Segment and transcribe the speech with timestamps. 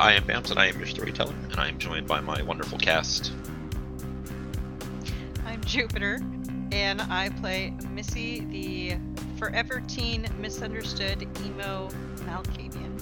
[0.00, 2.78] I am Bams, and I am your storyteller, and I am joined by my wonderful
[2.78, 3.32] cast.
[5.44, 6.22] I'm Jupiter,
[6.72, 8.96] and I play Missy, the
[9.38, 11.90] forever teen misunderstood emo
[12.20, 12.98] Malkavian.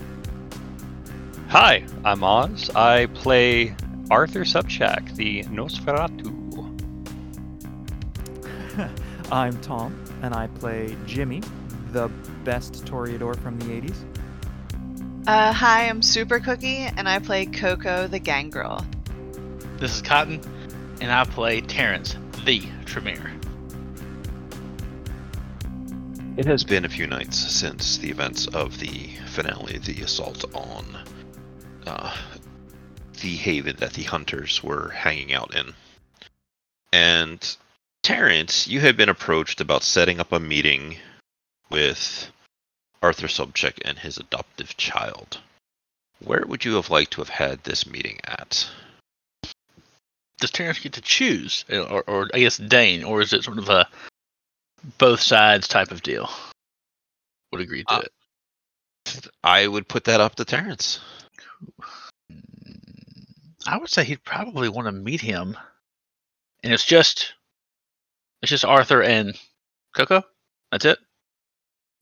[1.51, 2.69] Hi, I'm Oz.
[2.75, 3.77] I play
[4.11, 6.35] Arthur Subchak, the Nosferatu.
[9.31, 11.43] I'm Tom, and I play Jimmy,
[11.93, 12.09] the
[12.43, 14.18] best Toreador from the 80s.
[15.29, 18.83] Uh, hi, I'm Super Cookie, and I play Coco, the Gangrel.
[19.77, 20.41] This is Cotton,
[21.03, 23.31] and I play Terrence, the Tremere.
[26.39, 30.97] It has been a few nights since the events of the finale, the assault on
[31.87, 32.17] uh,
[33.21, 35.75] the haven that the hunters were hanging out in.
[36.91, 37.57] And
[38.03, 40.97] Terrence, you had been approached about setting up a meeting
[41.69, 42.31] with
[43.03, 45.39] Arthur Sobchak and his adoptive child.
[46.25, 48.69] Where would you have liked to have had this meeting at?
[50.41, 53.69] Does Terrence get to choose, or, or I guess Dane, or is it sort of
[53.69, 53.89] a
[54.99, 56.31] both sides type of deal?
[57.53, 59.27] Would agree to Uh, it.
[59.43, 61.01] I would put that up to Terrence.
[63.67, 65.57] I would say he'd probably want to meet him,
[66.63, 67.35] and it's just
[68.43, 69.39] it's just Arthur and
[69.95, 70.23] Coco.
[70.71, 70.99] That's it.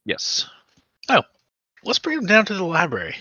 [0.04, 0.48] Yes.
[1.86, 3.14] Let's bring him down to the library.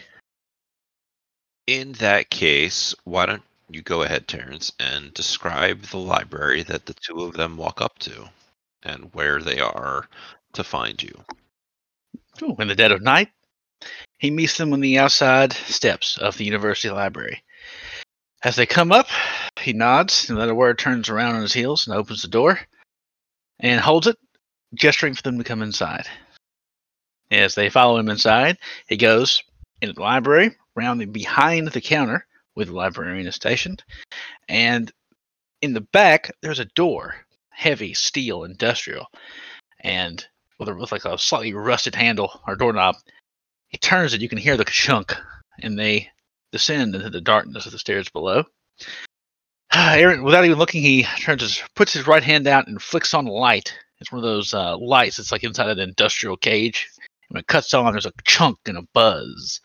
[1.68, 6.96] In that case, why don't you go ahead, Terrence, and describe the library that the
[6.96, 8.28] two of them walk up to
[8.82, 10.10] and where they are
[10.54, 11.24] to find you.
[12.42, 13.30] Ooh, in the dead of night,
[14.18, 17.44] he meets them on the outside steps of the university library.
[18.44, 19.08] As they come up,
[19.60, 22.60] he nods, and without a word turns around on his heels and opens the door
[23.60, 24.18] and holds it,
[24.74, 26.08] gesturing for them to come inside.
[27.32, 29.44] As they follow him inside, he goes
[29.82, 33.84] into the library, round the, behind the counter where the librarian is stationed,
[34.48, 34.92] and
[35.62, 37.16] in the back there's a door,
[37.50, 39.08] heavy steel, industrial,
[39.80, 40.26] and
[40.60, 42.96] with, a, with like a slightly rusted handle or doorknob.
[43.68, 45.16] He turns it, you can hear the chunk,
[45.60, 46.10] and they
[46.52, 48.46] descend into the darkness of the stairs below.
[49.74, 53.28] Aaron, without even looking, he turns his puts his right hand out and flicks on
[53.28, 53.78] a light.
[54.00, 56.90] It's one of those uh, lights that's like inside an industrial cage.
[57.30, 59.62] When it cuts on, there's a chunk and a buzz.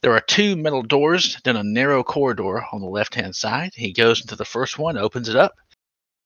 [0.00, 3.72] There are two metal doors then a narrow corridor on the left-hand side.
[3.74, 5.54] He goes into the first one, opens it up,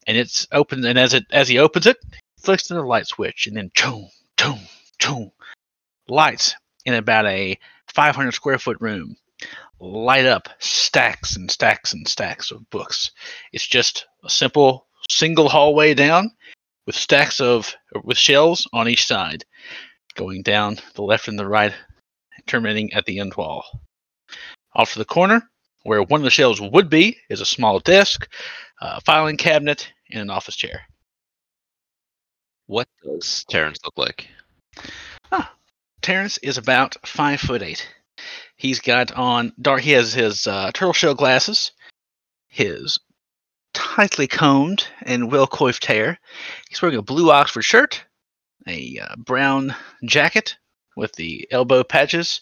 [0.06, 0.84] and it's open.
[0.84, 1.98] And as it as he opens it,
[2.38, 4.60] flicks the light switch, and then choom, choom,
[4.98, 5.30] choom,
[6.08, 7.58] lights in about a
[7.88, 9.16] 500 square foot room
[9.80, 13.10] light up stacks and stacks and stacks of books.
[13.52, 16.30] It's just a simple single hallway down
[16.86, 17.74] with stacks of
[18.04, 19.44] with shelves on each side,
[20.16, 21.72] going down the left and the right,
[22.46, 23.64] terminating at the end wall.
[24.74, 25.42] Off to the corner,
[25.84, 28.28] where one of the shelves would be, is a small desk,
[28.80, 30.82] a filing cabinet, and an office chair.
[32.66, 34.28] What does Terrence look like?
[36.02, 37.88] Terrence is about five foot eight.
[38.56, 39.80] He's got on dark.
[39.80, 41.72] He has his uh, turtle shell glasses,
[42.46, 43.00] his
[43.74, 46.18] tightly combed and well coiffed hair.
[46.68, 48.04] He's wearing a blue Oxford shirt,
[48.66, 50.56] a uh, brown jacket
[50.96, 52.40] with the elbow patches,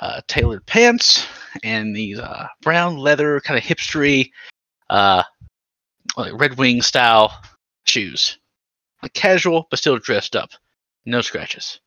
[0.00, 1.26] uh, tailored pants,
[1.62, 4.30] and these uh, brown leather kind of hipstery,
[4.90, 5.22] uh,
[6.16, 7.40] like Red Wing style
[7.84, 8.38] shoes.
[9.02, 10.50] Like casual, but still dressed up.
[11.04, 11.80] No scratches.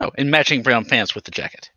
[0.00, 1.70] Oh, and matching brown pants with the jacket.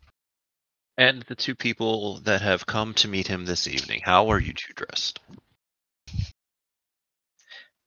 [0.98, 4.52] And the two people that have come to meet him this evening, how are you
[4.52, 5.18] two dressed?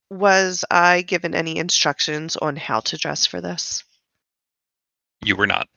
[0.09, 3.83] Was I given any instructions on how to dress for this?
[5.23, 5.67] You were not.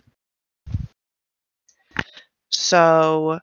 [2.50, 3.40] So,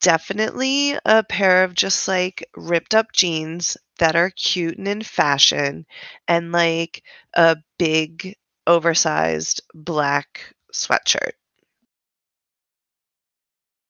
[0.00, 5.86] definitely a pair of just like ripped up jeans that are cute and in fashion,
[6.28, 7.02] and like
[7.34, 8.36] a big,
[8.66, 11.32] oversized black sweatshirt.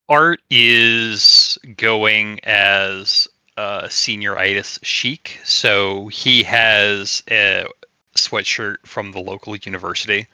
[0.09, 7.67] Art is going as uh, senioritis chic, so he has a
[8.15, 10.27] sweatshirt from the local university.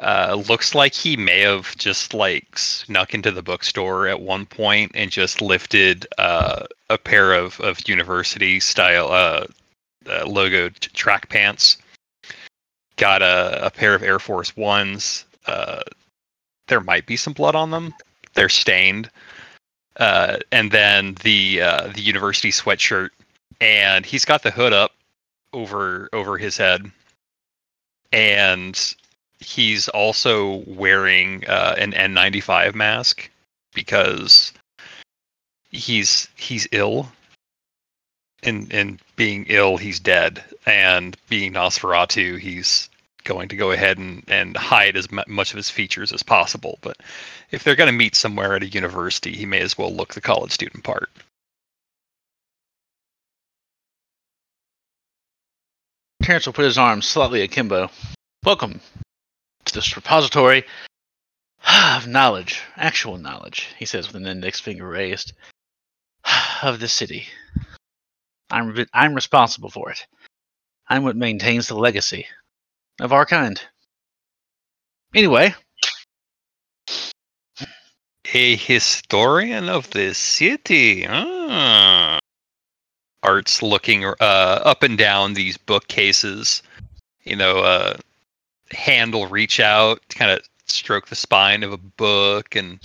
[0.00, 4.90] Uh, looks like he may have just like snuck into the bookstore at one point
[4.94, 9.46] and just lifted uh, a pair of, of university style uh,
[10.08, 11.76] uh, logo track pants.
[12.96, 15.24] Got a, a pair of Air Force Ones.
[15.46, 15.82] Uh,
[16.68, 17.94] there might be some blood on them.
[18.34, 19.10] They're stained.
[19.96, 23.10] Uh, and then the uh, the university sweatshirt,
[23.60, 24.92] and he's got the hood up
[25.52, 26.90] over over his head,
[28.12, 28.94] and
[29.40, 33.30] he's also wearing uh, an N95 mask
[33.74, 34.52] because
[35.70, 37.10] he's he's ill.
[38.44, 40.42] And and being ill he's dead.
[40.66, 42.88] And being Nosferatu he's
[43.24, 46.78] going to go ahead and, and hide as mu- much of his features as possible
[46.82, 46.96] but
[47.50, 50.20] if they're going to meet somewhere at a university he may as well look the
[50.20, 51.08] college student part
[56.22, 57.90] Terrence will put his arms slightly akimbo.
[58.44, 58.80] Welcome
[59.64, 60.64] to this repository
[61.66, 65.32] of knowledge, actual knowledge, he says with an index finger raised,
[66.62, 67.26] of the city.
[68.50, 70.06] I'm, I'm responsible for it.
[70.88, 72.26] I'm what maintains the legacy
[73.02, 73.60] of our kind.
[75.14, 75.54] Anyway,
[78.32, 82.18] a historian of the city ah.
[83.22, 86.62] art's looking uh, up and down these bookcases
[87.24, 87.96] you know uh,
[88.70, 92.80] hand will reach out kind of stroke the spine of a book and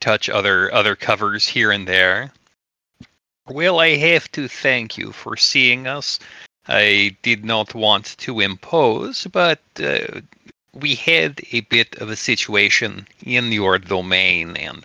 [0.00, 2.32] touch other other covers here and there
[3.48, 6.18] well i have to thank you for seeing us
[6.68, 10.20] i did not want to impose but uh,
[10.74, 14.84] we had a bit of a situation in your domain and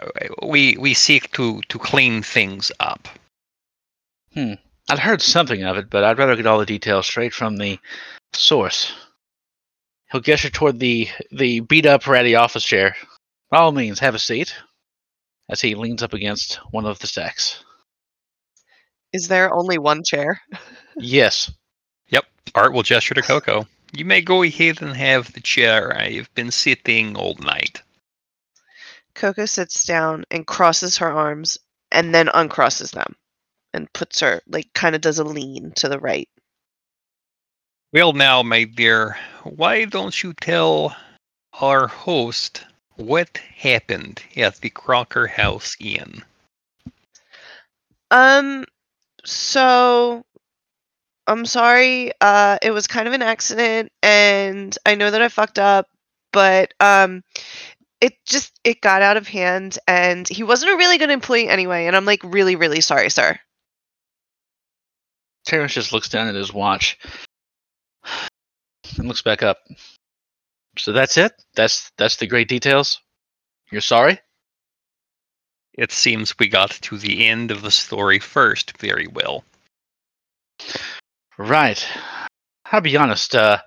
[0.00, 0.08] uh,
[0.46, 3.08] we we seek to to clean things up
[4.36, 4.52] Hmm.
[4.90, 7.78] I'd heard something of it, but I'd rather get all the details straight from the
[8.34, 8.92] source.
[10.12, 12.94] He'll gesture toward the the beat up ratty office chair.
[13.50, 14.54] By all means, have a seat.
[15.48, 17.64] As he leans up against one of the stacks.
[19.16, 20.40] Is there only one chair?
[20.98, 21.50] Yes.
[22.08, 22.24] Yep.
[22.54, 26.50] Art will gesture to coco you may go ahead and have the chair i've been
[26.50, 27.82] sitting all night
[29.14, 31.56] Coco sits down and crosses her arms
[31.90, 33.16] and then uncrosses them
[33.72, 36.28] and puts her, like, kind of does a lean to the right.
[37.92, 40.94] well now my dear why don't you tell
[41.60, 42.64] our host
[42.96, 46.22] what happened at the crocker house inn
[48.10, 48.64] Um,
[49.26, 50.24] so
[51.26, 52.12] I'm sorry.
[52.20, 55.88] Uh, it was kind of an accident, and I know that I fucked up,
[56.32, 57.22] but um,
[58.00, 61.86] it just it got out of hand, and he wasn't a really good employee anyway.
[61.86, 63.38] And I'm like really, really sorry, sir.
[65.44, 66.98] Terrence just looks down at his watch
[68.98, 69.58] and looks back up.
[70.78, 71.32] So that's it?
[71.54, 73.00] That's that's the great details?
[73.72, 74.20] You're sorry?
[75.76, 79.44] It seems we got to the end of the story first very well.
[81.38, 81.86] Right.
[82.72, 83.58] I'll be honest, uh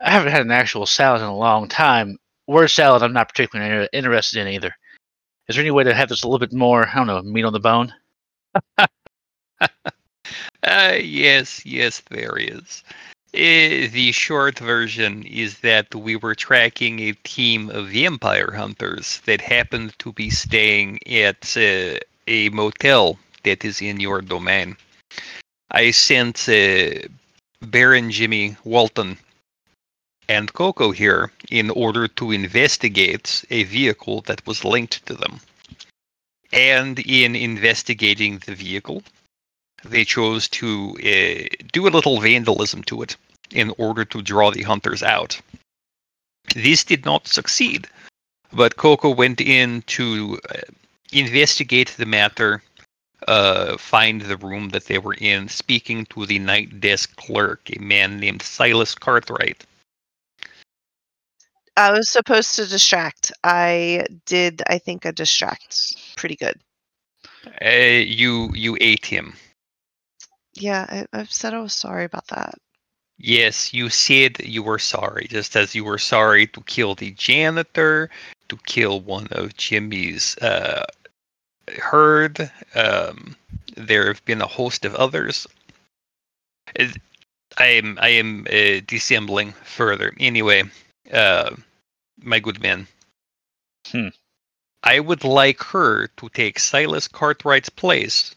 [0.00, 2.18] I haven't had an actual salad in a long time.
[2.46, 4.74] Word salad I'm not particularly inter- interested in either.
[5.48, 7.44] Is there any way to have this a little bit more, I don't know, meat
[7.44, 7.92] on the bone?
[10.62, 12.82] Uh, yes, yes, there is.
[13.34, 19.40] Uh, the short version is that we were tracking a team of vampire hunters that
[19.40, 24.76] happened to be staying at uh, a motel that is in your domain.
[25.70, 27.08] I sent uh,
[27.60, 29.18] Baron Jimmy Walton
[30.28, 35.40] and Coco here in order to investigate a vehicle that was linked to them.
[36.52, 39.02] And in investigating the vehicle,
[39.84, 43.16] they chose to uh, do a little vandalism to it
[43.50, 45.40] in order to draw the hunters out.
[46.54, 47.88] This did not succeed,
[48.52, 50.60] but Coco went in to uh,
[51.12, 52.62] investigate the matter,
[53.28, 57.80] uh, find the room that they were in, speaking to the night desk clerk, a
[57.80, 59.64] man named Silas Cartwright.
[61.76, 63.32] I was supposed to distract.
[63.44, 64.62] I did.
[64.66, 66.58] I think a distract pretty good.
[67.62, 69.34] Uh, you you ate him.
[70.56, 72.54] Yeah, I, I've said I was sorry about that.
[73.18, 78.10] Yes, you said you were sorry, just as you were sorry to kill the janitor,
[78.48, 80.84] to kill one of Jimmy's uh,
[81.78, 82.50] herd.
[82.74, 83.36] Um,
[83.76, 85.46] there have been a host of others.
[87.58, 90.12] I am I am uh, dissembling further.
[90.20, 90.64] Anyway,
[91.10, 91.56] uh,
[92.18, 92.86] my good man.
[93.88, 94.08] Hmm.
[94.82, 98.35] I would like her to take Silas Cartwright's place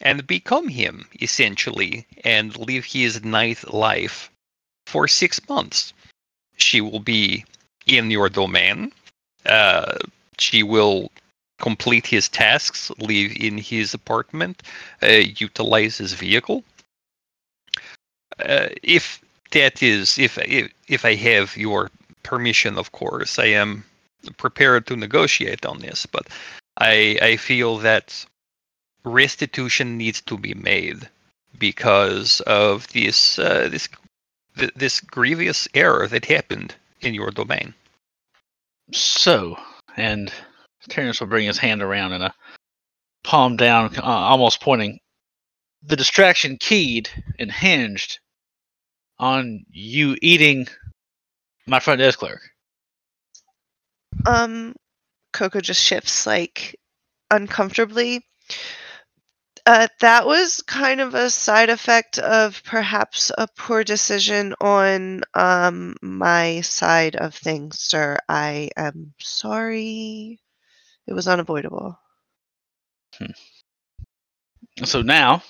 [0.00, 4.30] and become him, essentially, and live his night life
[4.86, 5.92] for six months.
[6.56, 7.44] She will be
[7.86, 8.92] in your domain.
[9.46, 9.98] Uh,
[10.38, 11.10] she will
[11.58, 14.62] complete his tasks, live in his apartment,
[15.02, 16.62] uh, utilize his vehicle.
[18.38, 21.90] Uh, if that is, if, if if I have your
[22.22, 23.84] permission, of course, I am
[24.36, 26.06] prepared to negotiate on this.
[26.06, 26.28] But
[26.78, 28.24] I I feel that
[29.04, 31.08] restitution needs to be made
[31.58, 33.88] because of this uh, this
[34.56, 37.74] th- this grievous error that happened in your domain.
[38.92, 39.56] So,
[39.96, 40.32] and
[40.88, 42.34] Terrence will bring his hand around and a
[43.24, 44.98] palm down, uh, almost pointing.
[45.82, 48.18] The distraction keyed and hinged
[49.18, 50.66] on you eating
[51.66, 52.40] my front desk clerk.
[54.26, 54.74] Um,
[55.32, 56.76] Coco just shifts like
[57.30, 58.24] uncomfortably.
[59.68, 65.94] Uh, that was kind of a side effect of perhaps a poor decision on um,
[66.00, 68.16] my side of things, sir.
[68.30, 70.40] I am sorry.
[71.06, 71.98] It was unavoidable.
[74.86, 75.42] So now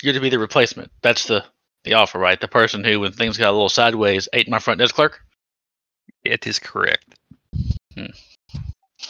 [0.00, 0.92] you're to be the replacement.
[1.02, 1.44] That's the
[1.82, 2.40] the offer, right?
[2.40, 5.24] The person who, when things got a little sideways, ate my front desk clerk.
[6.22, 7.16] It is correct.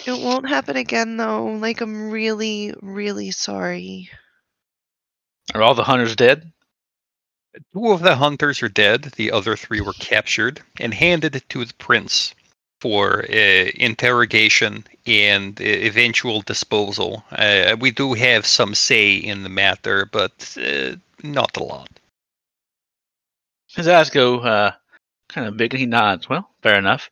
[0.05, 1.47] It won't happen again, though.
[1.47, 4.11] Like, I'm really, really sorry.
[5.55, 6.53] Are all the hunters dead?
[7.73, 9.05] Two of the hunters are dead.
[9.17, 12.35] The other three were captured and handed to the prince
[12.81, 17.25] for uh, interrogation and uh, eventual disposal.
[17.33, 21.88] Uh, we do have some say in the matter, but uh, not a lot.
[23.69, 24.73] His eyes go uh,
[25.29, 26.29] kind of big, and he nods.
[26.29, 27.11] Well, fair enough.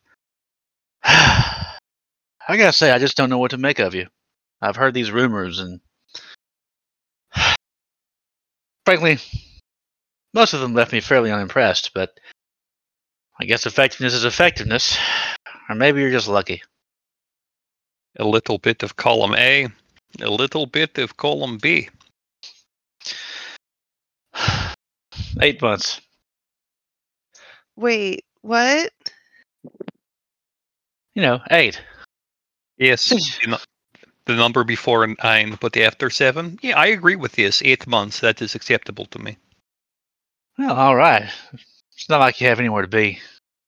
[2.47, 4.07] I gotta say, I just don't know what to make of you.
[4.61, 5.79] I've heard these rumors, and
[8.85, 9.17] frankly,
[10.33, 11.91] most of them left me fairly unimpressed.
[11.93, 12.19] But
[13.39, 14.97] I guess effectiveness is effectiveness,
[15.69, 16.61] or maybe you're just lucky.
[18.17, 19.67] A little bit of column A,
[20.21, 21.89] a little bit of column B.
[25.41, 25.99] Eight months.
[27.75, 28.91] Wait, what?
[31.13, 31.81] You know, eight.
[32.77, 33.09] Yes,
[33.43, 33.57] the nu-
[34.25, 36.59] the number before nine, but after seven.
[36.61, 37.61] Yeah, I agree with this.
[37.63, 39.37] Eight months, that is acceptable to me.
[40.57, 41.29] Well, all right.
[41.93, 43.19] It's not like you have anywhere to be.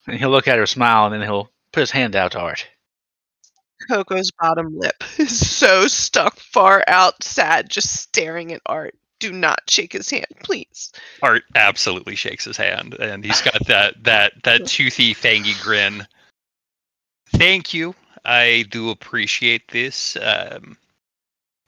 [0.07, 2.65] And he'll look at her, smile, and then he'll put his hand out to Art.
[3.89, 8.95] Coco's bottom lip is so stuck far out, sad, just staring at Art.
[9.19, 10.91] Do not shake his hand, please.
[11.21, 16.07] Art absolutely shakes his hand, and he's got that that that toothy, fangy grin.
[17.31, 17.95] Thank you.
[18.27, 20.17] I do appreciate this.
[20.21, 20.77] Um,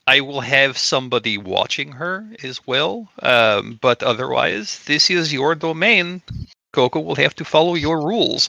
[0.06, 6.22] I will have somebody watching her as well, um, but otherwise, this is your domain.
[6.72, 8.48] Coco will have to follow your rules.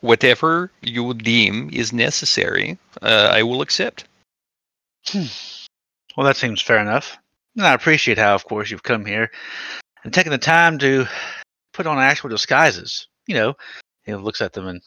[0.00, 4.04] Whatever you deem is necessary, uh, I will accept.
[5.14, 7.16] Well, that seems fair enough.
[7.56, 9.30] And I appreciate how, of course, you've come here
[10.04, 11.06] and taken the time to
[11.72, 13.06] put on actual disguises.
[13.26, 13.54] You know,
[14.04, 14.82] he looks at them and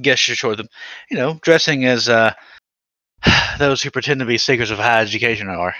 [0.00, 0.68] gestures toward them.
[1.10, 2.32] You know, dressing as uh,
[3.58, 5.74] those who pretend to be seekers of high education are.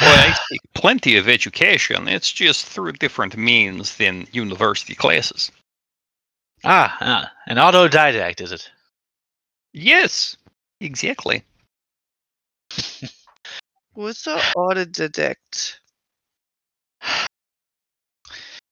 [0.00, 2.06] Well, I take plenty of education.
[2.06, 5.50] It's just through different means than university classes.
[6.64, 8.70] Ah, ah, an autodidact, is it?
[9.72, 10.36] Yes,
[10.80, 11.42] exactly.
[13.94, 15.78] What's an autodidact?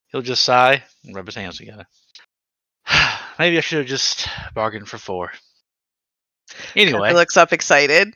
[0.08, 1.87] He'll just sigh and rub his hands together.
[3.38, 5.33] Maybe I should have just bargained for four.
[6.75, 8.14] Anyway, He looks up excited.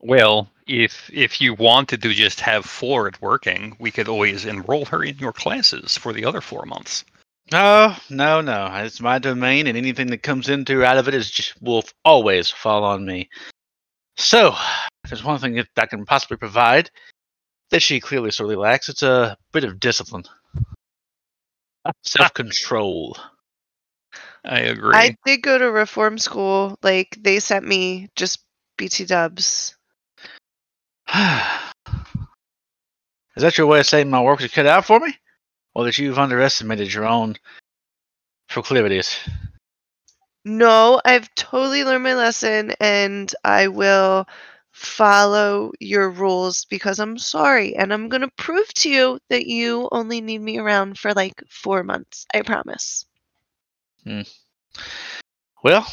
[0.00, 5.02] Well, if if you wanted to just have Florid working, we could always enroll her
[5.02, 7.04] in your classes for the other four months.
[7.50, 8.70] no, no, no.
[8.74, 11.84] It's my domain, and anything that comes into or out of it is just, will
[12.04, 13.28] always fall on me.
[14.16, 14.54] So,
[15.04, 16.90] if there's one thing that I can possibly provide
[17.70, 20.24] that she clearly sorely lacks, it's a bit of discipline,
[22.04, 23.16] self-control.
[24.44, 24.94] I agree.
[24.94, 26.78] I did go to reform school.
[26.82, 28.44] Like, they sent me just
[28.76, 29.76] BT dubs.
[33.36, 35.16] Is that your way of saying my work was cut out for me?
[35.74, 37.36] Or that you've underestimated your own
[38.48, 39.18] proclivities?
[40.44, 44.26] No, I've totally learned my lesson and I will
[44.70, 47.74] follow your rules because I'm sorry.
[47.76, 51.42] And I'm going to prove to you that you only need me around for like
[51.48, 52.26] four months.
[52.34, 53.06] I promise.
[55.62, 55.86] Well,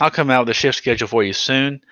[0.00, 1.82] I'll come out with a shift schedule for you soon,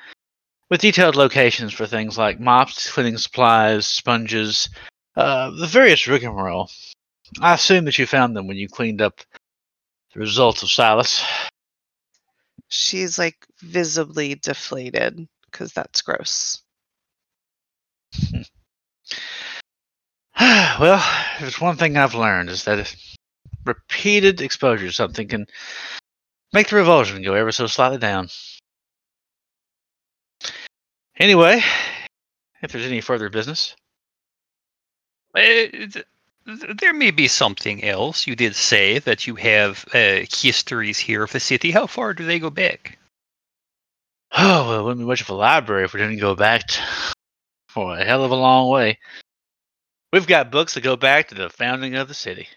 [0.70, 4.68] with detailed locations for things like mops, cleaning supplies, sponges,
[5.16, 6.70] uh, the various rigmarole.
[7.40, 9.20] I assume that you found them when you cleaned up
[10.12, 11.24] the results of Silas.
[12.68, 16.62] She's like visibly deflated because that's gross.
[20.40, 21.02] well,
[21.34, 22.94] if there's one thing I've learned is that
[23.64, 25.46] repeated exposure to something can
[26.52, 28.28] make the revulsion go ever so slightly down.
[31.18, 31.62] Anyway,
[32.62, 33.74] if there's any further business,
[35.34, 35.66] Uh,
[36.44, 38.26] there may be something else.
[38.26, 41.70] You did say that you have uh, histories here of the city.
[41.70, 42.98] How far do they go back?
[44.32, 46.82] Oh, well, it wouldn't be much of a library if we didn't go back t-
[47.68, 48.98] for a hell of a long way.
[50.12, 52.48] We've got books that go back to the founding of the city.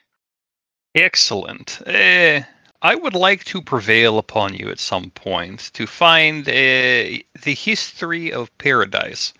[0.95, 1.81] Excellent.
[1.85, 2.41] Uh,
[2.81, 8.31] I would like to prevail upon you at some point to find uh, the history
[8.31, 9.33] of Paradise.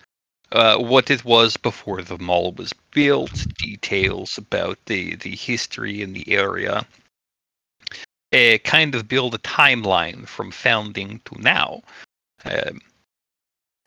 [0.52, 6.12] Uh, what it was before the mall was built, details about the, the history in
[6.12, 6.86] the area.
[8.32, 11.80] Uh, kind of build a timeline from founding to now.
[12.44, 12.80] Um,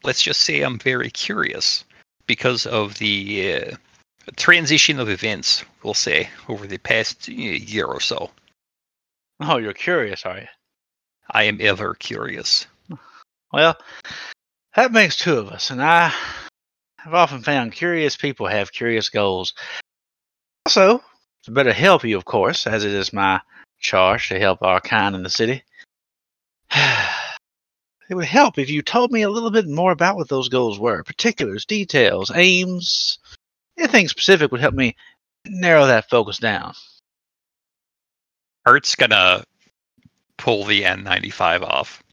[0.03, 1.85] let's just say I'm very curious
[2.25, 3.75] because of the
[4.27, 8.29] uh, transition of events, we'll say, over the past year or so.
[9.39, 10.47] Oh, you're curious, are you?
[11.31, 12.65] I am ever curious.
[13.53, 13.77] Well,
[14.75, 16.13] that makes two of us, and I
[16.97, 19.53] have often found curious people have curious goals.
[20.65, 21.03] Also,
[21.43, 23.41] to better help you, of course, as it is my
[23.79, 25.63] charge to help our kind in the city.
[28.09, 30.79] It would help if you told me a little bit more about what those goals
[30.79, 31.03] were.
[31.03, 33.19] Particulars, details, aims.
[33.79, 34.95] Anything specific would help me
[35.47, 36.73] narrow that focus down.
[38.65, 39.43] Art's gonna
[40.37, 42.03] pull the N95 off,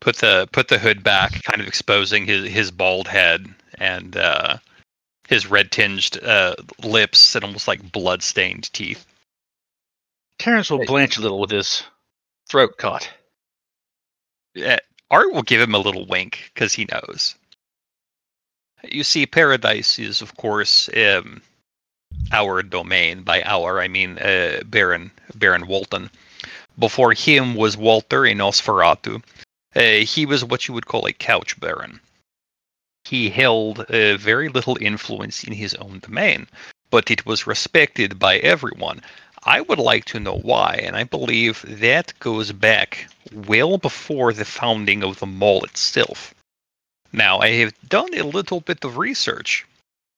[0.00, 3.46] put the put the hood back, kind of exposing his his bald head
[3.78, 4.56] and uh,
[5.28, 9.06] his red tinged uh, lips and almost like blood stained teeth.
[10.38, 11.82] Terrence will blanch a little with his
[12.48, 13.10] throat caught.
[14.56, 14.78] Uh,
[15.10, 17.36] Art will give him a little wink because he knows.
[18.90, 21.42] You see, Paradise is, of course, um,
[22.32, 23.22] our domain.
[23.22, 26.10] By our, I mean uh, Baron Baron Walton.
[26.78, 29.22] Before him was Walter a Nosferatu.
[29.76, 32.00] Uh, he was what you would call a couch baron.
[33.04, 36.46] He held uh, very little influence in his own domain,
[36.90, 39.02] but it was respected by everyone.
[39.44, 44.46] I would like to know why, and I believe that goes back well before the
[44.46, 46.34] founding of the mall itself.
[47.14, 49.64] Now, I have done a little bit of research,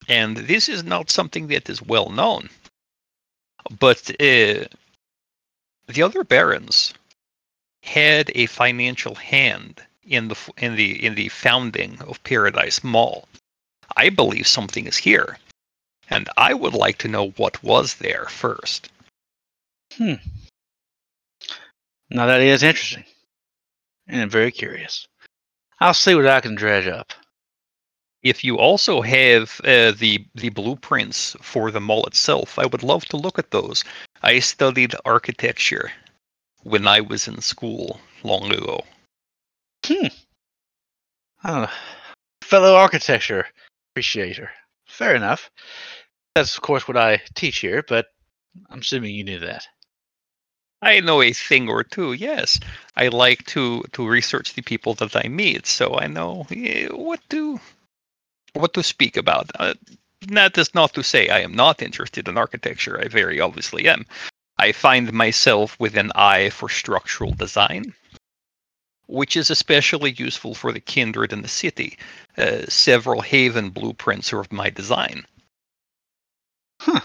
[0.09, 2.49] and this is not something that is well known.
[3.79, 4.65] But uh,
[5.89, 6.95] the other barons
[7.83, 13.29] had a financial hand in the in the in the founding of Paradise Mall.
[13.95, 15.39] I believe something is here,
[16.09, 18.89] and I would like to know what was there first.
[19.99, 20.15] Hmm.
[22.09, 23.05] Now that is interesting.
[24.07, 25.07] And I'm very curious.
[25.81, 27.13] I'll see what I can dredge up.
[28.23, 33.05] If you also have uh, the the blueprints for the mall itself, I would love
[33.07, 33.85] to look at those.
[34.23, 35.93] I studied architecture
[36.63, 38.85] when I was in school long ago.
[39.85, 40.07] Hmm.
[41.45, 41.73] Oh,
[42.43, 43.47] fellow architecture
[43.93, 44.51] appreciator.
[44.87, 45.51] Fair enough.
[46.35, 48.07] That's of course what I teach here, but
[48.71, 49.67] I'm assuming you knew that.
[50.87, 52.13] I know a thing or two.
[52.13, 52.61] Yes,
[52.95, 57.21] I like to to research the people that I meet, so I know eh, what
[57.31, 57.59] to
[58.53, 59.51] what to speak about.
[59.59, 59.75] Uh,
[60.29, 63.01] that is not to say I am not interested in architecture.
[63.01, 64.07] I very obviously am.
[64.59, 67.93] I find myself with an eye for structural design,
[69.09, 71.99] which is especially useful for the kindred in the city.
[72.39, 75.27] Uh, several Haven blueprints are of my design.
[76.81, 77.01] Huh.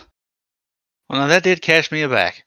[1.10, 2.46] Well, now that did catch me aback.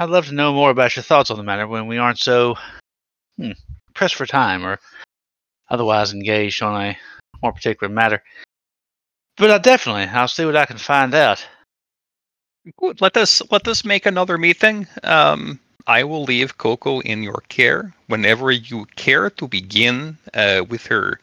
[0.00, 2.56] I'd love to know more about your thoughts on the matter when we aren't so
[3.36, 3.50] hmm,
[3.92, 4.80] pressed for time or
[5.68, 6.98] otherwise engaged on a
[7.42, 8.22] more particular matter.
[9.36, 11.46] But uh, definitely, I'll see what I can find out.
[12.78, 13.02] Good.
[13.02, 14.86] Let us let us make another meeting.
[15.02, 20.86] Um, I will leave Coco in your care whenever you care to begin uh, with
[20.86, 21.20] her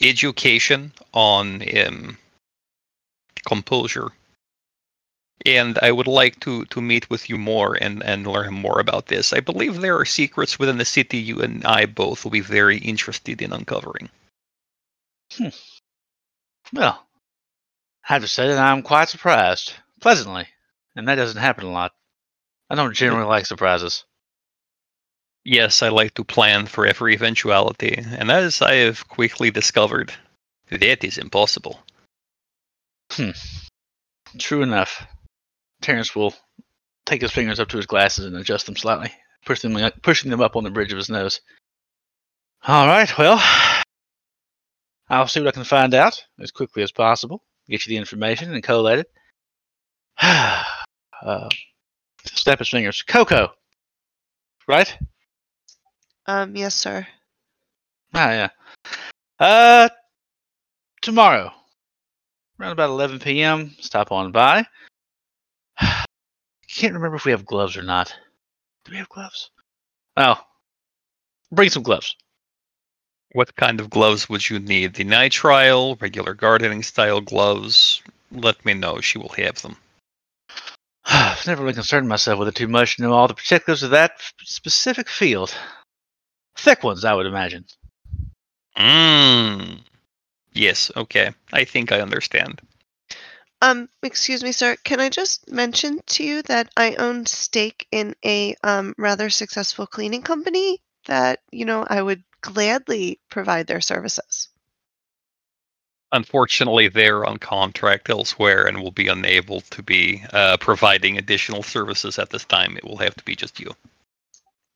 [0.00, 2.16] education on um,
[3.44, 4.12] composure.
[5.46, 9.06] And I would like to to meet with you more and and learn more about
[9.06, 9.32] this.
[9.32, 12.78] I believe there are secrets within the city you and I both will be very
[12.78, 14.10] interested in uncovering.
[15.32, 15.48] Hmm.
[16.72, 17.06] Well,
[18.08, 20.48] I have to say that I'm quite surprised, pleasantly,
[20.96, 21.92] and that doesn't happen a lot.
[22.70, 24.04] I don't generally like surprises.
[25.44, 30.12] Yes, I like to plan for every eventuality, and as I have quickly discovered,
[30.70, 31.82] that is impossible.
[33.12, 33.30] Hmm.
[34.38, 35.06] True enough.
[35.80, 36.34] Terrence will
[37.06, 39.12] take his fingers up to his glasses and adjust them slightly,
[39.44, 41.40] pushing them, pushing them up on the bridge of his nose.
[42.66, 43.42] All right, well,
[45.08, 47.42] I'll see what I can find out as quickly as possible.
[47.68, 49.10] Get you the information and collate it.
[51.22, 51.48] uh,
[52.24, 53.02] snap his fingers.
[53.02, 53.52] Coco,
[54.66, 54.96] right?
[56.26, 57.06] Um, yes, sir.
[58.14, 58.48] Ah, yeah.
[59.38, 59.88] Uh,
[61.00, 61.52] tomorrow.
[62.60, 63.74] around about 11 p.m.
[63.80, 64.66] Stop on by.
[66.78, 68.14] Can't remember if we have gloves or not.
[68.84, 69.50] Do we have gloves?
[70.16, 70.40] Oh,
[71.50, 72.14] bring some gloves.
[73.32, 74.94] What kind of gloves would you need?
[74.94, 78.00] The nitrile, regular gardening style gloves?
[78.30, 79.00] Let me know.
[79.00, 79.76] She will have them.
[81.04, 84.12] I've never really concerned myself with it too much know all the particulars of that
[84.44, 85.52] specific field.
[86.58, 87.64] Thick ones, I would imagine.
[88.76, 89.80] Mmm.
[90.52, 91.32] Yes, okay.
[91.52, 92.60] I think I understand.
[93.60, 94.76] Um, excuse me, sir.
[94.84, 99.86] Can I just mention to you that I own stake in a um, rather successful
[99.86, 104.48] cleaning company that, you know, I would gladly provide their services.
[106.12, 112.18] Unfortunately, they're on contract elsewhere and will be unable to be uh, providing additional services
[112.18, 112.76] at this time.
[112.76, 113.74] It will have to be just you.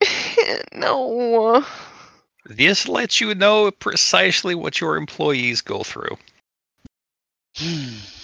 [0.74, 1.64] no.
[2.46, 6.18] This lets you know precisely what your employees go through.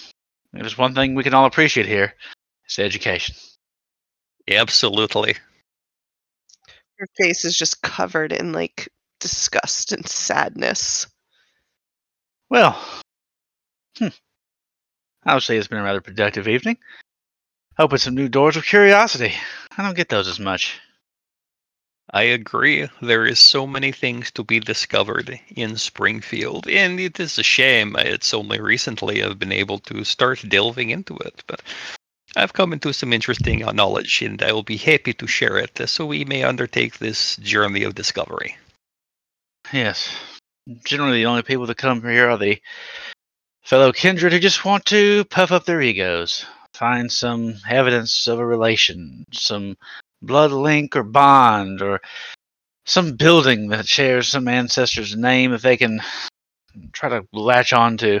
[0.53, 2.13] There's one thing we can all appreciate here.
[2.65, 3.35] It's education.
[4.49, 5.35] Absolutely.
[6.97, 11.07] Her face is just covered in like disgust and sadness.
[12.49, 12.79] Well,
[13.97, 14.07] hmm.
[15.23, 16.77] I would say it's been a rather productive evening.
[17.77, 19.33] Opened some new doors of curiosity.
[19.77, 20.79] I don't get those as much.
[22.11, 22.87] I agree.
[23.01, 27.95] There is so many things to be discovered in Springfield, and it is a shame
[27.99, 31.43] it's only recently I've been able to start delving into it.
[31.45, 31.61] But
[32.35, 36.05] I've come into some interesting knowledge, and I will be happy to share it, so
[36.05, 38.57] we may undertake this journey of discovery.
[39.71, 40.11] Yes.
[40.85, 42.59] Generally, the only people that come here are the
[43.63, 48.45] fellow kindred who just want to puff up their egos, find some evidence of a
[48.45, 49.77] relation, some
[50.21, 52.01] blood link or bond, or
[52.85, 56.01] some building that shares some ancestor's name that they can
[56.91, 58.19] try to latch onto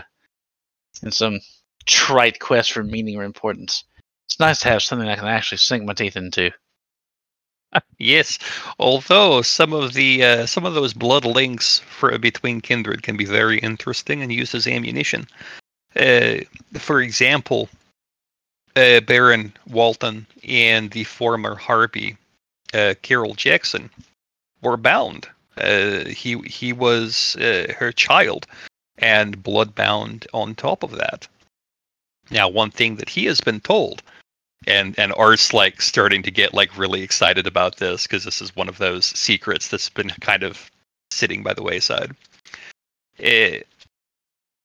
[1.03, 1.39] in some
[1.85, 3.83] trite quest for meaning or importance.
[4.27, 6.51] It's nice to have something I can actually sink my teeth into.
[7.99, 8.39] Yes,
[8.79, 13.25] although some of the uh, some of those blood links for between kindred can be
[13.25, 15.27] very interesting and used as ammunition.
[15.95, 16.37] Uh,
[16.79, 17.69] for example,
[18.75, 22.17] uh, Baron Walton and the former Harpy,
[22.73, 23.89] uh, Carol Jackson,
[24.61, 25.27] were bound.
[25.57, 28.47] Uh, he he was uh, her child,
[28.97, 31.27] and bloodbound on top of that.
[32.31, 34.03] Now, one thing that he has been told
[34.67, 38.55] and and Art's like starting to get like really excited about this because this is
[38.55, 40.69] one of those secrets that's been kind of
[41.11, 42.15] sitting by the wayside.
[43.17, 43.67] It,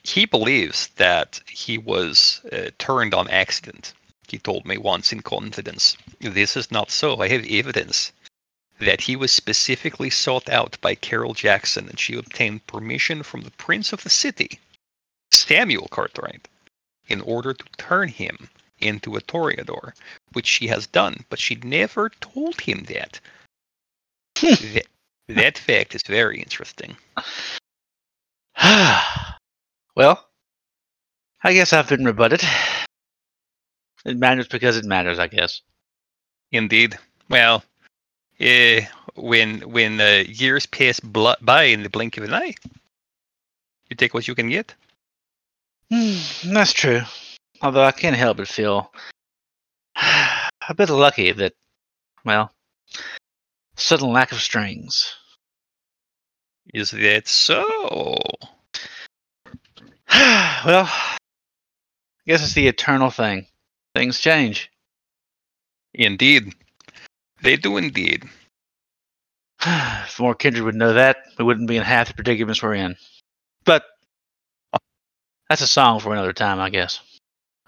[0.04, 3.94] he believes that he was uh, turned on accident.
[4.28, 5.96] He told me once in confidence.
[6.20, 7.22] This is not so.
[7.22, 8.12] I have evidence
[8.78, 13.50] that he was specifically sought out by Carol Jackson and she obtained permission from the
[13.52, 14.58] prince of the city,
[15.30, 16.48] Samuel Cartwright,
[17.08, 19.94] in order to turn him into a Toreador,
[20.32, 23.20] which she has done, but she never told him that.
[24.42, 24.86] that,
[25.28, 26.96] that fact is very interesting.
[29.96, 30.28] well,
[31.42, 32.42] I guess I've been rebutted.
[34.04, 35.62] It matters because it matters, I guess.
[36.52, 36.98] Indeed.
[37.28, 37.64] Well,
[38.40, 38.80] uh,
[39.14, 42.54] when when uh, years pass bl- by in the blink of an eye,
[43.88, 44.74] you take what you can get.
[45.90, 47.00] That's true.
[47.62, 48.92] Although I can't help but feel
[49.96, 51.54] a bit lucky that,
[52.24, 52.50] well,
[53.76, 55.14] sudden lack of strings.
[56.72, 58.16] Is that so?
[60.64, 61.16] well, I
[62.24, 63.46] guess it's the eternal thing.
[63.96, 64.70] Things change.
[65.92, 66.54] Indeed.
[67.42, 68.24] They do indeed.
[69.66, 72.96] if more kindred would know that, we wouldn't be in half the predicaments we're in.
[73.64, 73.84] But
[75.48, 77.00] that's a song for another time, I guess.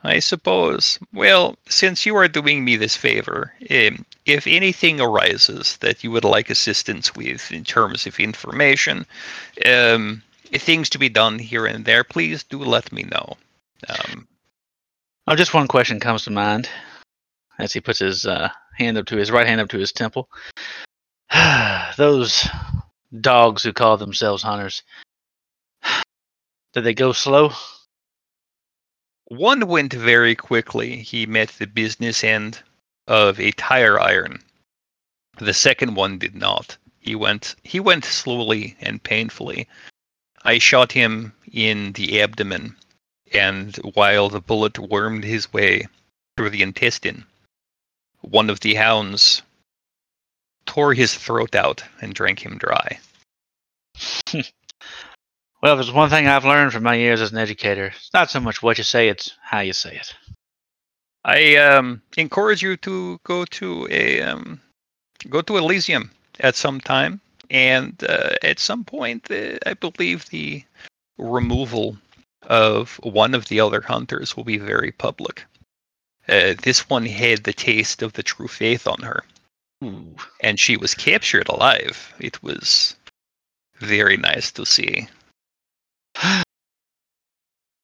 [0.05, 1.01] I suppose.
[1.13, 6.25] Well, since you are doing me this favor, um, if anything arises that you would
[6.25, 9.05] like assistance with in terms of information,
[9.65, 13.37] um, things to be done here and there, please do let me know.
[13.89, 14.27] Um,
[15.29, 16.69] Oh, just one question comes to mind
[17.59, 20.29] as he puts his uh, hand up to his right hand up to his temple.
[21.97, 22.47] Those
[23.21, 24.85] dogs who call themselves hunters.
[26.75, 27.51] Did they go slow?
[29.29, 30.99] one went very quickly.
[30.99, 32.63] He met the business end
[33.09, 34.39] of a tire iron.
[35.39, 36.77] The second one did not.
[37.01, 39.67] He went he went slowly and painfully.
[40.47, 42.77] I shot him in the abdomen,
[43.33, 45.89] and while the bullet wormed his way
[46.37, 47.27] through the intestine,
[48.21, 49.43] one of the hounds
[50.65, 53.01] tore his throat out and drank him dry.
[55.63, 58.31] Well, if there's one thing I've learned from my years as an educator, it's not
[58.31, 60.15] so much what you say, it's how you say it.
[61.25, 64.61] I um, encourage you to go to a um,
[65.29, 70.65] go to Elysium at some time, and uh, at some point, uh, I believe the
[71.19, 71.97] removal
[72.43, 75.45] of one of the other hunters will be very public.
[76.29, 79.25] Uh, this one had the taste of the true faith on her,
[79.85, 80.17] Ooh.
[80.41, 82.15] and she was captured alive.
[82.19, 82.97] It was
[83.79, 85.09] very nice to see.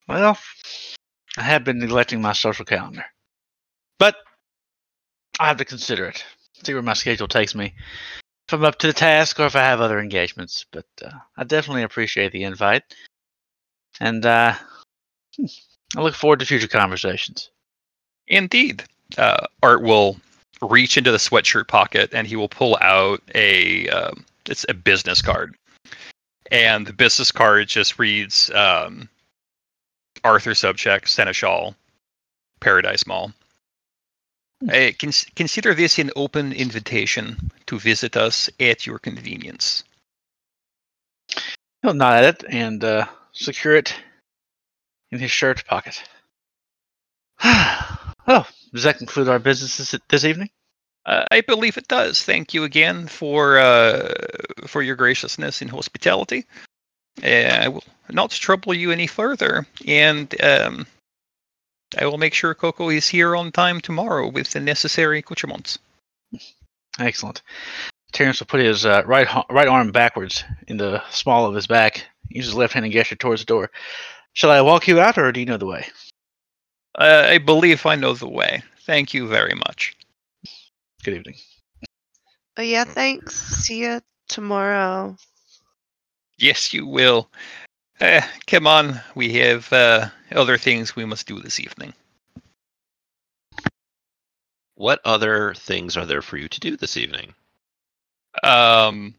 [0.08, 0.36] Well,
[1.38, 3.04] I have been neglecting my social calendar.
[3.98, 4.16] But
[5.38, 6.24] I have to consider it.
[6.64, 7.74] See where my schedule takes me.
[8.52, 10.64] I'm up to the task or if I have other engagements.
[10.70, 12.82] But uh, I definitely appreciate the invite.
[14.00, 14.54] And uh,
[15.36, 15.46] hmm,
[15.96, 17.50] I look forward to future conversations.
[18.28, 18.84] Indeed.
[19.18, 20.16] Uh, Art will
[20.62, 25.22] reach into the sweatshirt pocket and he will pull out a um, it's a business
[25.22, 25.54] card,
[26.50, 29.08] and the business card just reads um,
[30.24, 31.74] Arthur Subcheck, Seneschal,
[32.60, 33.32] Paradise Mall.
[34.68, 39.82] Uh, cons- consider this an open invitation to visit us at your convenience.
[41.82, 43.94] He'll nod at it and uh, secure it
[45.10, 46.02] in his shirt pocket.
[47.44, 50.50] oh, does that conclude our business this, this evening?
[51.04, 52.22] Uh, I believe it does.
[52.22, 54.14] Thank you again for uh,
[54.68, 56.46] for your graciousness and hospitality.
[57.22, 60.86] Uh, I will not trouble you any further, and um,
[61.98, 65.78] I will make sure Coco is here on time tomorrow with the necessary accoutrements.
[66.98, 67.42] Excellent.
[68.12, 72.06] Terrence will put his uh, right right arm backwards in the small of his back.
[72.28, 73.70] Use his left-handed gesture towards the door.
[74.34, 75.86] Shall I walk you out, or do you know the way?
[76.94, 78.62] Uh, I believe I know the way.
[78.80, 79.96] Thank you very much.
[81.02, 81.36] Good evening.
[82.56, 83.34] Oh yeah, thanks.
[83.34, 85.16] See you tomorrow.
[86.38, 87.30] Yes, you will.
[88.02, 91.94] Uh, come on, we have uh, other things we must do this evening.
[94.74, 97.32] What other things are there for you to do this evening?
[98.42, 99.14] Um,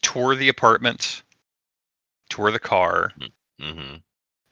[0.00, 1.22] tour the apartment,
[2.30, 3.12] tour the car,
[3.60, 3.96] hmm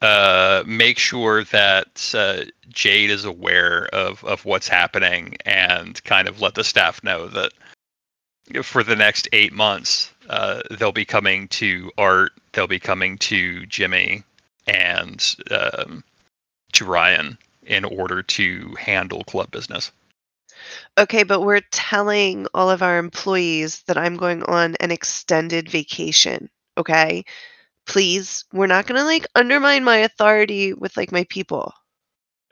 [0.02, 6.40] uh, make sure that uh, Jade is aware of, of what's happening and kind of
[6.40, 7.52] let the staff know that
[8.62, 13.64] for the next eight months, uh, they'll be coming to Art, they'll be coming to
[13.66, 14.22] Jimmy,
[14.66, 16.04] and um,
[16.72, 19.92] to Ryan in order to handle club business.
[20.98, 26.50] Okay, but we're telling all of our employees that I'm going on an extended vacation.
[26.76, 27.24] Okay?
[27.86, 31.72] Please, we're not going to like undermine my authority with like my people.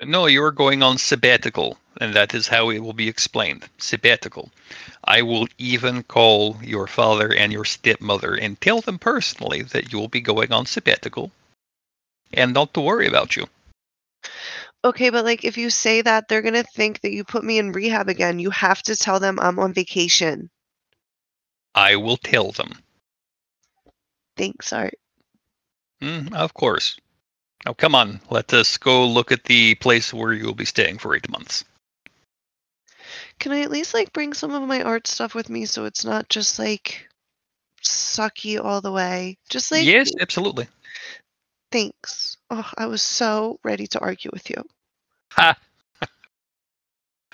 [0.02, 3.68] No, you are going on sabbatical, and that is how it will be explained.
[3.78, 4.50] Sabbatical.
[5.04, 9.98] I will even call your father and your stepmother and tell them personally that you
[9.98, 11.32] will be going on sabbatical
[12.32, 13.46] and not to worry about you.
[14.84, 17.58] Okay, but like if you say that, they're going to think that you put me
[17.58, 18.38] in rehab again.
[18.38, 20.50] You have to tell them I'm on vacation.
[21.74, 22.72] I will tell them.
[24.36, 24.94] Thanks, Art.
[26.00, 26.96] Mm, of course.
[27.66, 30.98] Now, come on, let us go look at the place where you will be staying
[30.98, 31.64] for eight months.
[33.40, 36.04] Can I at least like bring some of my art stuff with me so it's
[36.04, 37.08] not just like
[37.82, 39.38] sucky all the way?
[39.48, 40.68] Just like yes, absolutely.
[41.72, 42.36] thanks.
[42.50, 44.62] Oh, I was so ready to argue with you.
[45.38, 45.54] Uh,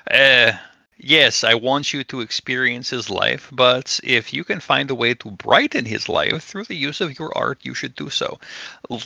[0.96, 5.14] yes, I want you to experience his life, but if you can find a way
[5.14, 8.38] to brighten his life through the use of your art, you should do so.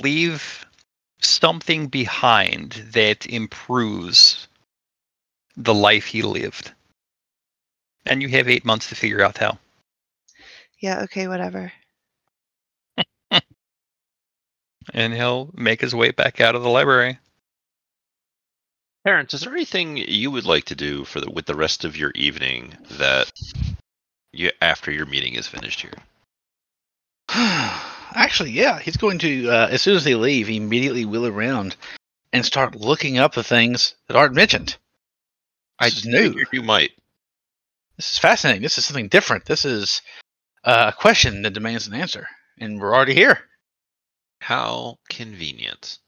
[0.02, 0.66] Leave
[1.22, 4.48] something behind that improves
[5.56, 6.72] the life he lived.
[8.06, 9.58] And you have eight months to figure out how.
[10.80, 11.72] Yeah, okay, whatever.
[14.92, 17.18] And he'll make his way back out of the library.
[19.06, 21.96] Terrence, is there anything you would like to do for the with the rest of
[21.96, 23.30] your evening that
[24.32, 25.94] you after your meeting is finished here?
[27.28, 29.48] Actually, yeah, he's going to.
[29.48, 31.76] Uh, as soon as they leave, he immediately wheel around
[32.32, 34.76] and start looking up the things that aren't mentioned.
[35.80, 36.28] This is new.
[36.28, 36.90] figured you might.
[38.00, 38.62] This is fascinating.
[38.62, 39.44] This is something different.
[39.44, 40.00] This is
[40.64, 42.26] uh, a question that demands an answer,
[42.58, 43.40] and we're already here.
[44.40, 45.98] How convenient.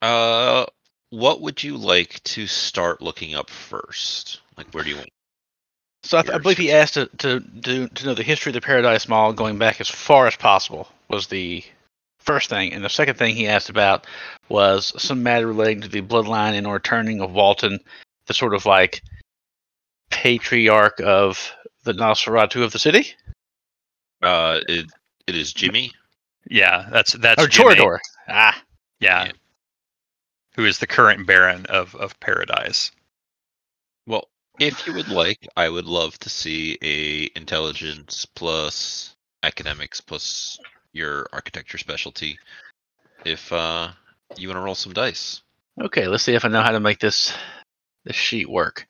[0.00, 0.66] Uh,
[1.10, 4.40] what would you like to start looking up first?
[4.56, 5.08] Like, where do you want?
[6.04, 8.54] So I, th- I believe he asked to, to to to know the history of
[8.54, 11.64] the Paradise Mall going back as far as possible was the
[12.20, 14.06] first thing, and the second thing he asked about
[14.48, 17.80] was some matter relating to the bloodline and or turning of Walton,
[18.26, 19.02] the sort of like
[20.10, 21.52] patriarch of
[21.84, 23.14] the Nosferatu of the city.
[24.22, 24.86] Uh, it,
[25.26, 25.92] it is Jimmy.
[26.50, 27.74] Yeah, that's that's Or Jimmy.
[27.76, 27.98] Toreador.
[28.28, 28.60] Ah,
[29.00, 29.24] Yeah.
[29.26, 29.32] Yeah.
[30.56, 32.90] Who is the current Baron of, of Paradise.
[34.06, 40.58] Well, if you would like, I would love to see a intelligence plus academics plus
[40.92, 42.38] your architecture specialty.
[43.24, 43.90] If uh,
[44.36, 45.42] you want to roll some dice,
[45.80, 46.08] okay.
[46.08, 47.32] Let's see if I know how to make this
[48.04, 48.86] this sheet work.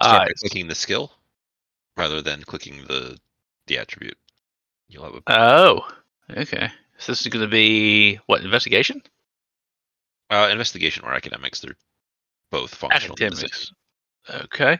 [0.00, 1.12] Uh, by clicking the skill
[1.96, 3.18] rather than clicking the
[3.66, 4.16] the attribute.
[4.88, 5.88] You'll have a oh,
[6.30, 6.70] okay.
[6.98, 9.02] So this is going to be what investigation?
[10.32, 11.60] uh, investigation or academics.
[11.60, 11.76] They're
[12.50, 13.16] both functional.
[13.16, 13.44] to the same.
[13.46, 13.72] Academics.
[14.54, 14.78] Okay.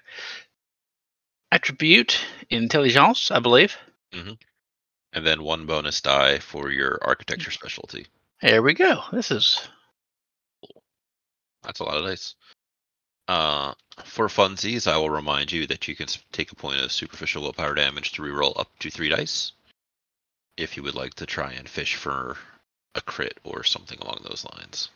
[1.53, 2.19] Attribute
[2.51, 3.77] intelligence, I believe.
[5.13, 8.07] and then one bonus die for your architecture specialty.
[8.41, 9.03] There we go.
[9.13, 9.69] This is
[11.63, 12.35] That's a lot of dice.
[13.33, 13.73] Uh,
[14.05, 17.75] for funsies, I will remind you that you can take a point of superficial willpower
[17.75, 19.53] damage to reroll up to three dice.
[20.59, 22.37] If you would like to try and fish for
[22.95, 24.91] a crit or something along those lines.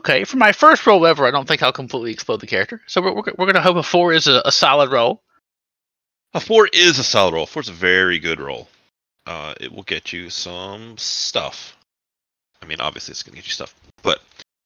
[0.00, 0.24] okay.
[0.24, 2.82] For my first roll ever, I don't think I'll completely explode the character.
[2.86, 5.22] So we're we're, we're going to hope a four is a, a solid roll.
[6.34, 7.44] A four is a solid roll.
[7.44, 8.68] A four's a very good roll.
[9.24, 11.74] Uh, it will get you some stuff.
[12.60, 14.20] I mean, obviously, it's going to get you stuff, but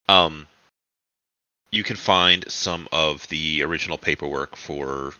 [0.09, 0.47] um,
[1.71, 5.13] you can find some of the original paperwork for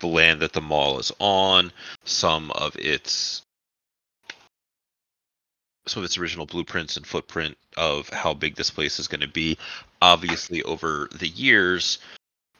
[0.00, 1.72] the land that the mall is on,
[2.04, 3.42] some of its
[5.86, 9.28] some of its original blueprints and footprint of how big this place is going to
[9.28, 9.58] be.
[10.00, 11.98] Obviously, over the years,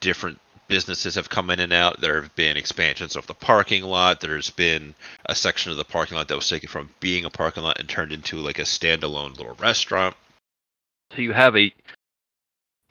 [0.00, 0.38] different
[0.68, 2.00] businesses have come in and out.
[2.00, 4.20] There have been expansions of the parking lot.
[4.20, 4.94] There's been
[5.26, 7.88] a section of the parking lot that was taken from being a parking lot and
[7.88, 10.14] turned into like a standalone little restaurant.
[11.14, 11.72] So you have a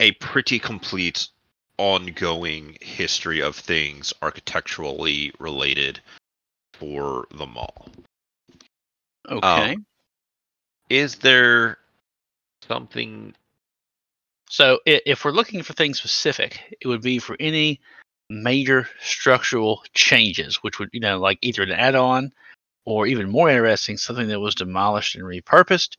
[0.03, 1.29] a pretty complete
[1.77, 6.01] ongoing history of things architecturally related
[6.73, 7.87] for the mall.
[9.29, 9.73] Okay.
[9.75, 9.85] Um,
[10.89, 11.77] is there
[12.67, 13.33] something
[14.49, 17.79] So if we're looking for things specific, it would be for any
[18.29, 22.33] major structural changes, which would, you know, like either an add-on
[22.83, 25.95] or even more interesting, something that was demolished and repurposed,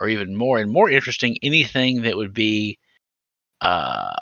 [0.00, 2.78] or even more and more interesting, anything that would be
[3.64, 4.12] uh,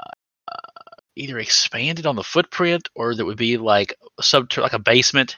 [0.48, 4.78] uh, either expanded on the footprint or that would be like a sub like a
[4.78, 5.36] basement.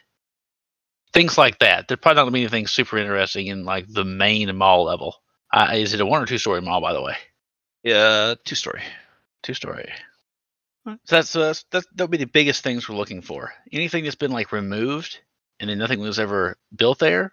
[1.12, 1.88] Things like that.
[1.88, 5.16] There's probably not going to be anything super interesting in like the main mall level.
[5.52, 7.16] Uh, is it a one or two story mall, by the way?
[7.82, 8.82] Yeah, two story?
[9.42, 9.90] Two story.
[10.86, 13.54] So that's, uh, that's that that would be the biggest things we're looking for.
[13.72, 15.20] Anything that's been like removed
[15.60, 17.32] and then nothing was ever built there.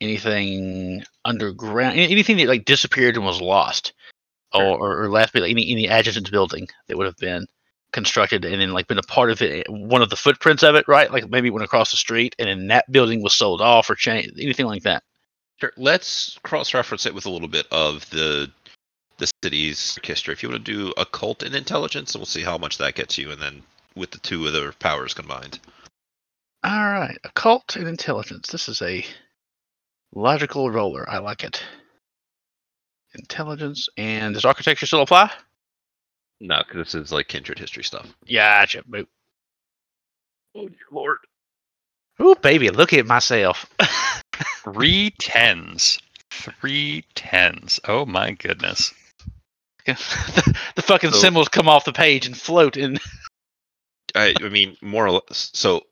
[0.00, 4.13] Anything underground, anything that like disappeared and was lost, Sure.
[4.54, 7.46] Or, or or last like any any adjacent building that would have been
[7.92, 10.86] constructed and then like been a part of it, one of the footprints of it,
[10.88, 11.12] right?
[11.12, 13.94] Like maybe it went across the street and then that building was sold off or
[13.94, 15.04] changed, anything like that.
[15.58, 15.72] Sure.
[15.76, 18.50] Let's cross-reference it with a little bit of the
[19.18, 20.32] the city's history.
[20.32, 23.30] If you want to do occult and intelligence, we'll see how much that gets you,
[23.30, 23.62] and then
[23.94, 25.60] with the two other powers combined.
[26.64, 28.48] All right, occult and intelligence.
[28.48, 29.04] This is a
[30.12, 31.08] logical roller.
[31.08, 31.62] I like it.
[33.14, 35.30] Intelligence and does architecture still apply?
[36.40, 38.12] No, because this is like kindred history stuff.
[38.26, 38.82] Yeah, gotcha.
[38.84, 39.06] Boop.
[40.56, 41.18] Oh lord.
[42.20, 43.66] Ooh, baby, look at myself.
[44.62, 45.98] Three tens.
[46.30, 47.80] Three tens.
[47.86, 48.92] Oh my goodness.
[49.86, 52.98] the, the fucking So- symbols come off the page and float in.
[54.16, 55.50] I, I mean, more or less.
[55.54, 55.82] So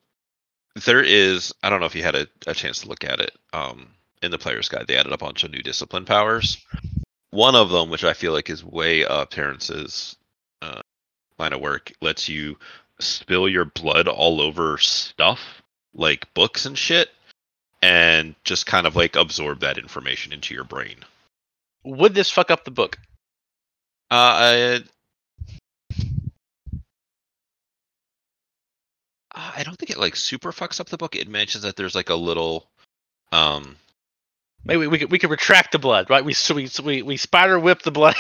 [0.87, 1.53] there is.
[1.63, 3.33] I don't know if you had a, a chance to look at it.
[3.53, 3.89] Um,
[4.23, 6.65] in the player's guide, they added a bunch of new discipline powers.
[7.33, 10.17] One of them, which I feel like is way up Terrance's
[10.61, 10.83] uh,
[11.39, 12.59] line of work, lets you
[13.01, 15.63] spill your blood all over stuff
[15.95, 17.09] like books and shit,
[17.81, 20.97] and just kind of like absorb that information into your brain.
[21.85, 22.99] Would this fuck up the book?
[24.11, 24.85] Uh, I,
[29.35, 31.17] I don't think it like super fucks up the book.
[31.17, 32.69] It mentions that there's like a little,
[33.33, 33.77] um,
[34.65, 36.25] Maybe we could we could retract the blood, right?
[36.25, 38.15] We so we so we, we spider whip the blood.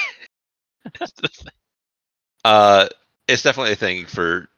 [2.45, 2.89] uh,
[3.29, 4.49] it's definitely a thing for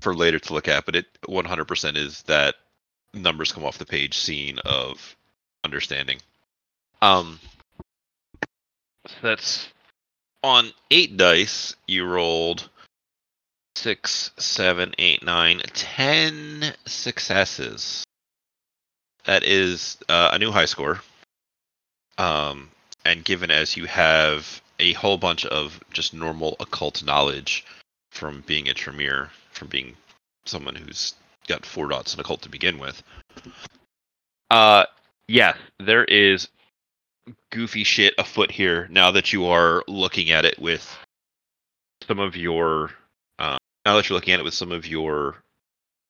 [0.00, 2.54] for later to look at, but it 100% is that
[3.12, 5.14] numbers come off the page scene of
[5.62, 6.18] understanding.
[7.02, 7.38] Um,
[9.06, 9.68] so that's
[10.42, 11.76] on eight dice.
[11.86, 12.70] You rolled
[13.76, 18.04] six, seven, eight, nine, ten successes.
[19.26, 21.00] That is uh, a new high score.
[22.18, 22.70] Um,
[23.04, 27.64] and given as you have a whole bunch of just normal occult knowledge
[28.10, 29.96] from being a Tremere, from being
[30.44, 31.14] someone who's
[31.48, 33.02] got four dots in occult to begin with.
[34.50, 34.84] Uh,
[35.28, 36.48] yes, there is
[37.50, 40.96] goofy shit afoot here now that you are looking at it with
[42.06, 42.90] some of your
[43.38, 43.56] uh,
[43.86, 45.36] now that you're looking at it with some of your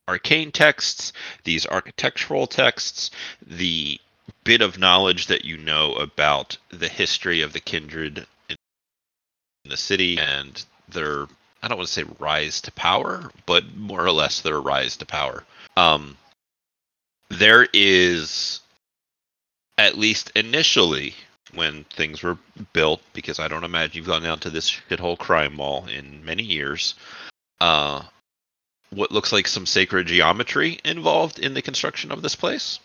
[0.08, 1.12] arcane texts,
[1.44, 3.10] these architectural texts,
[3.46, 3.98] the
[4.44, 8.56] bit of knowledge that you know about the history of the kindred in
[9.64, 11.26] the city and their
[11.62, 15.06] I don't want to say rise to power, but more or less their rise to
[15.06, 15.44] power.
[15.78, 16.18] Um,
[17.30, 18.60] there is
[19.78, 21.14] at least initially
[21.54, 22.36] when things were
[22.74, 26.42] built, because I don't imagine you've gone down to this shithole crime mall in many
[26.42, 26.94] years.
[27.60, 28.02] Uh,
[28.90, 32.78] what looks like some sacred geometry involved in the construction of this place,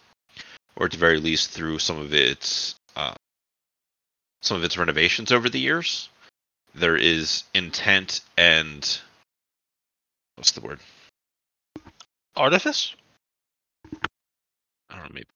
[0.80, 3.14] or at the very least through some of its uh,
[4.42, 6.10] some of its renovations over the years.
[6.74, 9.00] There is intent and
[10.36, 10.80] what's the word?
[12.36, 12.96] Artifice?
[14.90, 15.28] I don't know, maybe.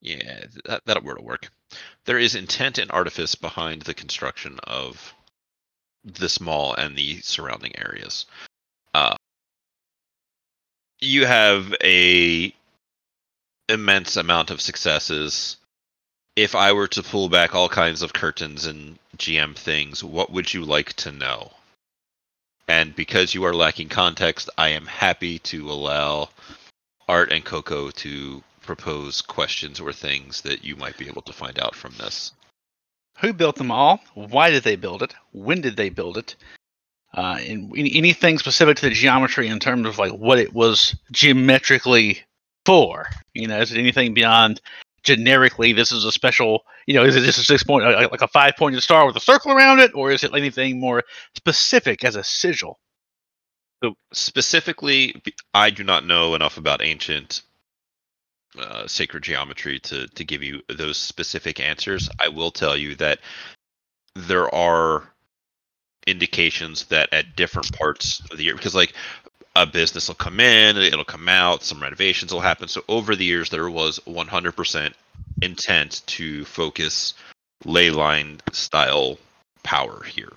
[0.00, 1.50] Yeah, that that word will work.
[2.04, 5.12] There is intent and artifice behind the construction of
[6.04, 8.24] this mall and the surrounding areas.
[8.94, 9.16] Uh,
[11.00, 12.54] you have a
[13.70, 15.56] immense amount of successes.
[16.36, 20.52] If I were to pull back all kinds of curtains and GM things, what would
[20.52, 21.52] you like to know?
[22.68, 26.30] And because you are lacking context, I am happy to allow
[27.08, 31.58] Art and Coco to propose questions or things that you might be able to find
[31.58, 32.32] out from this.
[33.18, 34.00] Who built them all?
[34.14, 35.14] Why did they build it?
[35.32, 36.36] When did they build it?
[37.12, 42.22] Uh, anything specific to the geometry in terms of like what it was geometrically
[42.64, 43.06] for?
[43.34, 44.60] You know, is it anything beyond
[45.02, 45.72] generically?
[45.72, 46.64] This is a special.
[46.86, 49.16] You know, is it just a six point, uh, like a five pointed star with
[49.16, 51.04] a circle around it, or is it anything more
[51.34, 52.78] specific as a sigil?
[53.82, 55.22] So specifically,
[55.54, 57.42] I do not know enough about ancient
[58.58, 62.08] uh, sacred geometry to to give you those specific answers.
[62.20, 63.20] I will tell you that
[64.14, 65.04] there are
[66.06, 68.94] indications that at different parts of the year, because like
[69.56, 72.68] a business will come in, it'll come out, some renovations will happen.
[72.68, 74.92] So over the years, there was 100%
[75.42, 77.14] intent to focus
[77.64, 79.18] ley line style
[79.62, 80.32] power here.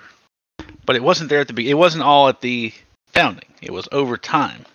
[0.85, 1.77] But it wasn't there at the beginning.
[1.77, 2.73] It wasn't all at the
[3.13, 3.49] founding.
[3.61, 4.65] It was over time.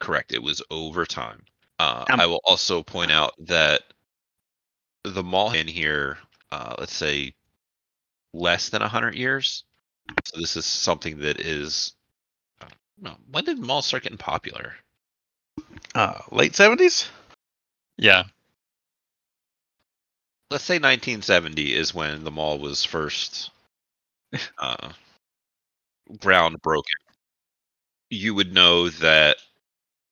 [0.00, 0.32] Correct.
[0.32, 1.42] It was over time.
[1.78, 3.82] Uh, Um, I will also point out that
[5.02, 6.18] the mall in here,
[6.50, 7.34] uh, let's say,
[8.32, 9.64] less than hundred years.
[10.24, 11.92] So this is something that is.
[13.00, 14.74] Well, when did malls start getting popular?
[15.94, 17.08] Uh, late seventies.
[17.96, 18.24] Yeah.
[20.50, 23.50] Let's say 1970 is when the mall was first
[24.58, 24.92] uh,
[26.20, 26.96] ground broken.
[28.10, 29.38] You would know that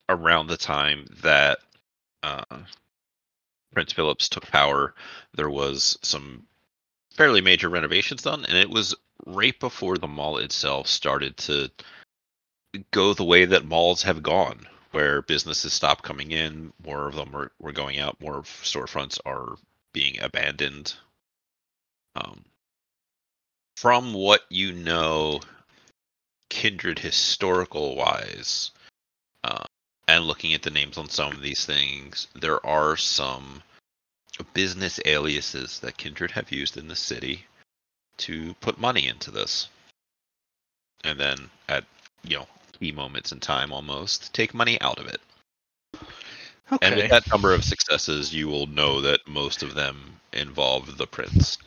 [0.09, 1.59] around the time that
[2.23, 2.43] uh,
[3.73, 4.93] Prince Phillips took power,
[5.33, 6.45] there was some
[7.11, 11.71] fairly major renovations done, and it was right before the mall itself started to
[12.91, 17.31] go the way that malls have gone, where businesses stop coming in, more of them
[17.31, 19.55] were, were going out, more storefronts are
[19.93, 20.93] being abandoned.
[22.15, 22.43] Um,
[23.77, 25.41] from what you know,
[26.49, 28.71] kindred historical wise,
[29.43, 29.63] uh,
[30.07, 33.63] and looking at the names on some of these things, there are some
[34.53, 37.45] business aliases that kindred have used in the city
[38.17, 39.69] to put money into this,
[41.03, 41.85] and then at
[42.23, 42.47] you know
[42.79, 45.21] key moments in time, almost take money out of it.
[46.81, 51.07] And with that number of successes, you will know that most of them involve the
[51.07, 51.57] prince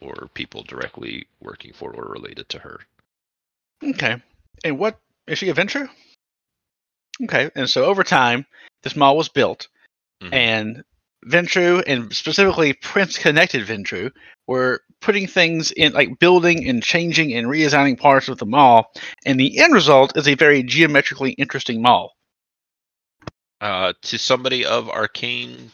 [0.00, 2.80] or people directly working for or related to her.
[3.82, 4.20] Okay.
[4.64, 5.88] And what is she a Ventrue?
[7.22, 7.50] Okay.
[7.54, 8.44] And so over time,
[8.82, 9.68] this mall was built,
[10.22, 10.32] Mhm.
[10.32, 10.84] and
[11.24, 14.12] Ventrue and specifically Prince connected Ventrue
[14.46, 18.92] were putting things in like building and changing and redesigning parts of the mall,
[19.24, 22.12] and the end result is a very geometrically interesting mall.
[23.60, 25.70] Uh, to somebody of arcane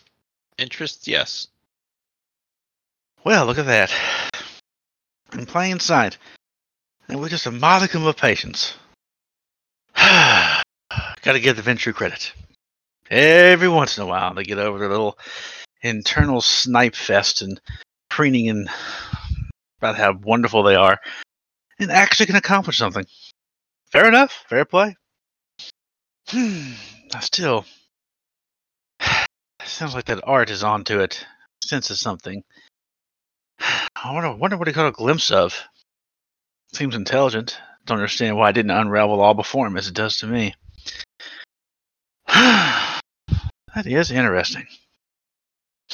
[0.58, 1.48] interests, yes.
[3.24, 3.92] Well, look at that.
[5.32, 6.18] In plain sight.
[7.08, 8.74] And with just a modicum of patience.
[9.96, 12.32] Gotta give the Ventrue credit.
[13.10, 15.18] Every once in a while, they get over their little
[15.82, 17.60] internal snipe fest and
[18.12, 18.68] preening and
[19.78, 20.98] about how wonderful they are,
[21.78, 23.06] and actually can accomplish something.
[23.90, 24.44] Fair enough.
[24.48, 24.96] Fair play.
[26.28, 26.72] Hmm.
[27.20, 27.66] Still,
[29.64, 31.26] sounds like that art is onto it.
[31.62, 32.42] Senses something.
[33.60, 35.60] I wonder, wonder what he got a glimpse of.
[36.72, 37.58] Seems intelligent.
[37.84, 40.54] Don't understand why it didn't unravel all before him as it does to me.
[42.28, 43.00] that
[43.84, 44.66] is interesting.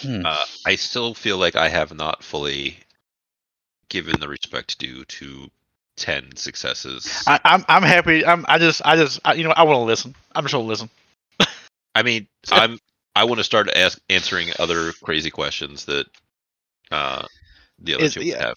[0.01, 0.23] Hmm.
[0.25, 2.79] Uh, I still feel like I have not fully
[3.89, 5.51] given the respect due to
[5.97, 7.25] ten successes.
[7.27, 8.25] I, I'm I'm happy.
[8.25, 10.15] I'm I just I just I, you know I want to listen.
[10.35, 10.91] I'm just gonna listen.
[11.95, 12.79] I mean, I'm
[13.17, 16.07] I want to start ask, answering other crazy questions that
[16.91, 17.25] uh,
[17.81, 18.47] the other Is- two would yeah.
[18.49, 18.57] have.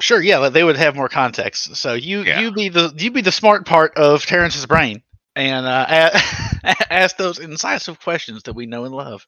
[0.00, 1.76] Sure, yeah, but they would have more context.
[1.76, 2.40] So you Yeah.
[2.40, 5.02] you be the you be the smart part of Terrance's brain
[5.36, 5.84] and uh,
[6.90, 9.26] ask those incisive questions that we know and love.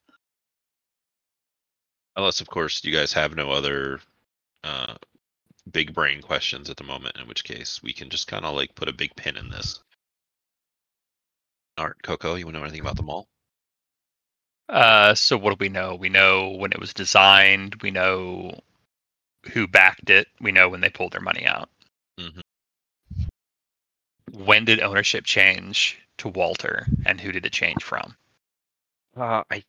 [2.16, 4.00] Unless, of course, you guys have no other
[4.64, 4.94] uh,
[5.70, 8.74] big brain questions at the moment, in which case we can just kind of like
[8.74, 9.80] put a big pin in this.
[11.78, 13.28] All right, Coco, you want to know anything about the mall?
[14.68, 15.94] Uh, so what do we know?
[15.94, 17.76] We know when it was designed.
[17.82, 18.60] We know
[19.52, 20.28] who backed it.
[20.40, 21.68] We know when they pulled their money out.
[22.20, 23.24] Mm-hmm.
[24.32, 28.16] When did ownership change to Walter, and who did it change from?
[29.16, 29.64] Uh, I,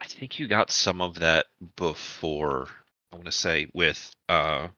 [0.00, 2.68] I think you got some of that before.
[3.12, 4.68] I want to say with uh,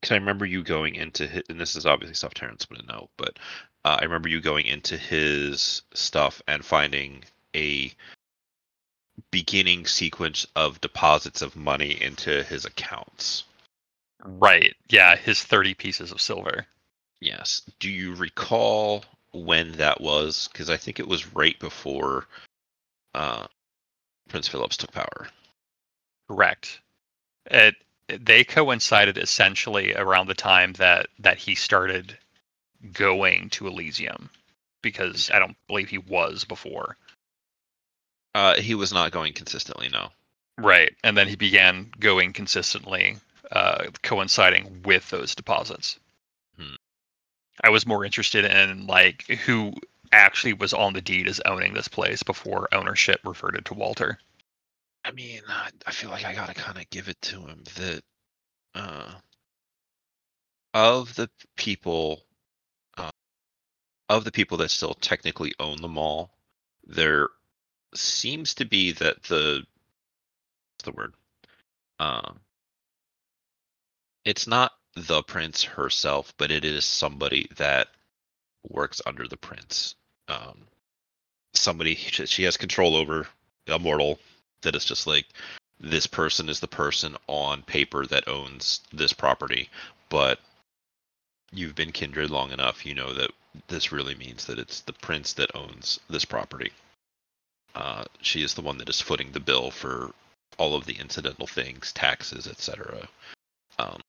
[0.00, 3.10] because I remember you going into his, and this is obviously stuff Terrance wouldn't know,
[3.16, 3.38] but
[3.84, 7.24] uh, I remember you going into his stuff and finding
[7.54, 7.92] a
[9.30, 13.44] beginning sequence of deposits of money into his accounts.
[14.24, 14.74] Right.
[14.88, 16.66] Yeah, his thirty pieces of silver.
[17.20, 17.62] Yes.
[17.78, 20.48] Do you recall when that was?
[20.50, 22.26] Because I think it was right before
[23.14, 23.46] uh,
[24.30, 25.28] Prince Phillips took power.
[26.28, 26.80] Correct.
[27.46, 27.74] It
[28.08, 32.16] they coincided essentially around the time that that he started
[32.92, 34.30] going to Elysium,
[34.82, 36.96] because I don't believe he was before.
[38.34, 39.88] Uh, he was not going consistently.
[39.88, 40.10] No.
[40.56, 43.16] Right, and then he began going consistently,
[43.50, 45.98] uh, coinciding with those deposits.
[46.56, 46.74] Hmm.
[47.62, 49.74] I was more interested in like who
[50.12, 54.18] actually was on the deed as owning this place before ownership reverted to Walter.
[55.04, 55.40] I mean,
[55.86, 58.02] I, feel like I gotta kind of give it to him that
[58.74, 59.12] uh,
[60.74, 62.22] of the people,
[62.98, 63.10] uh,
[64.08, 66.30] of the people that still technically own the mall,
[66.84, 67.28] there
[67.94, 69.64] seems to be that the
[70.82, 71.14] the word?
[71.98, 72.40] Um,
[74.24, 77.88] it's not the prince herself, but it is somebody that
[78.68, 79.94] works under the prince.
[80.30, 80.56] Um,
[81.54, 83.26] somebody she has control over,
[83.66, 84.18] a mortal
[84.62, 85.26] that is just like
[85.80, 89.68] this person is the person on paper that owns this property,
[90.08, 90.38] but
[91.52, 93.30] you've been kindred long enough, you know that
[93.68, 96.70] this really means that it's the prince that owns this property.
[97.74, 100.12] Uh, she is the one that is footing the bill for
[100.58, 103.08] all of the incidental things, taxes, etc.
[103.78, 104.00] Um,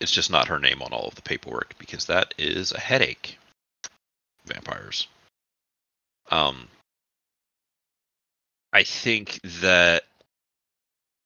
[0.00, 3.38] it's just not her name on all of the paperwork because that is a headache.
[4.46, 5.08] Vampires.
[6.30, 6.68] Um,
[8.72, 10.04] I think that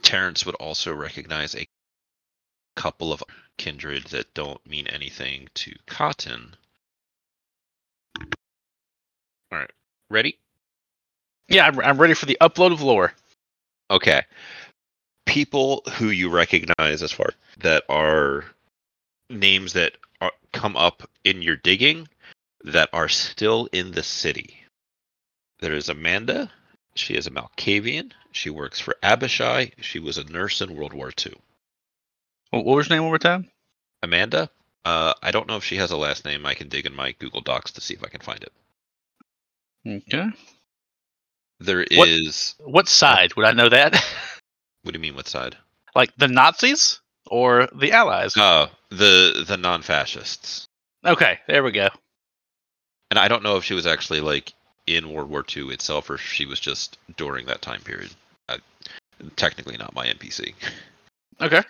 [0.03, 1.67] Terrance would also recognize a
[2.77, 3.23] couple of
[3.57, 6.55] kindred that don't mean anything to Cotton.
[8.21, 9.71] All right,
[10.11, 10.39] ready?
[11.49, 13.13] Yeah, I'm, I'm ready for the upload of lore.
[13.91, 14.23] Okay.
[15.27, 18.45] People who you recognize as far that are
[19.31, 22.09] names that are, come up in your digging
[22.65, 24.61] that are still in the city.
[25.61, 26.51] There is Amanda.
[26.95, 28.13] She is a Malkavian.
[28.33, 29.73] She works for Abishai.
[29.81, 31.35] She was a nurse in World War II.
[32.51, 33.51] What was her name one more time?
[34.03, 34.51] Amanda.
[34.85, 36.47] Uh, I don't know if she has a last name.
[36.47, 38.53] I can dig in my Google Docs to see if I can find it.
[40.13, 40.29] Okay.
[41.61, 42.55] There What- is.
[42.59, 43.95] What side would I know that?
[44.83, 45.17] What do you mean?
[45.17, 45.57] What side?
[45.95, 48.35] like the Nazis or the Allies?
[48.37, 50.67] Oh, the the non-fascists.
[51.05, 51.89] Okay, there we go.
[53.11, 54.53] And I don't know if she was actually like
[54.87, 58.11] in World War II itself, or if she was just during that time period.
[58.49, 58.59] Uh,
[59.37, 60.55] technically, not my NPC.
[61.41, 61.63] Okay.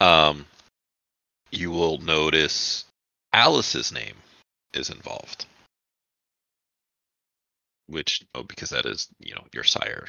[0.00, 0.46] Um,
[1.50, 2.84] you will notice
[3.32, 4.14] Alice's name
[4.72, 5.46] is involved,
[7.86, 10.08] which oh, because that is you know your sire,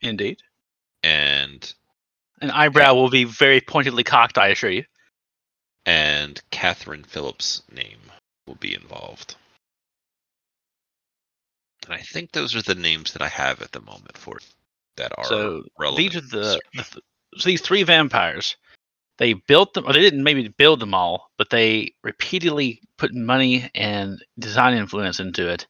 [0.00, 0.38] Indeed.
[1.02, 1.72] and
[2.40, 4.84] An eyebrow will be very pointedly cocked, I assure you.
[5.86, 8.00] and Catherine Phillips' name
[8.46, 9.36] will be involved.
[11.90, 14.44] And I think those are the names that I have at the moment for it
[14.96, 16.12] that are So relevant.
[16.12, 16.84] these are the, the
[17.36, 18.56] so these three vampires.
[19.18, 23.68] They built them, or they didn't maybe build them all, but they repeatedly put money
[23.74, 25.66] and design influence into it.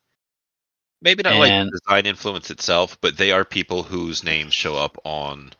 [1.00, 4.76] maybe not like and- the design influence itself, but they are people whose names show
[4.76, 5.52] up on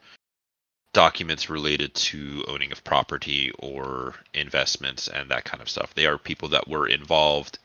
[0.93, 5.95] documents related to owning of property or investments and that kind of stuff.
[5.95, 7.59] They are people that were involved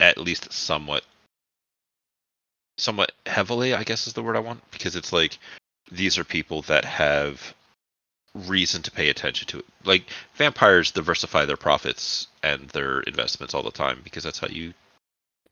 [0.00, 1.04] at least somewhat
[2.76, 5.38] somewhat heavily, I guess is the word I want, because it's like
[5.90, 7.54] these are people that have
[8.34, 9.66] reason to pay attention to it.
[9.84, 14.74] Like vampires diversify their profits and their investments all the time because that's how you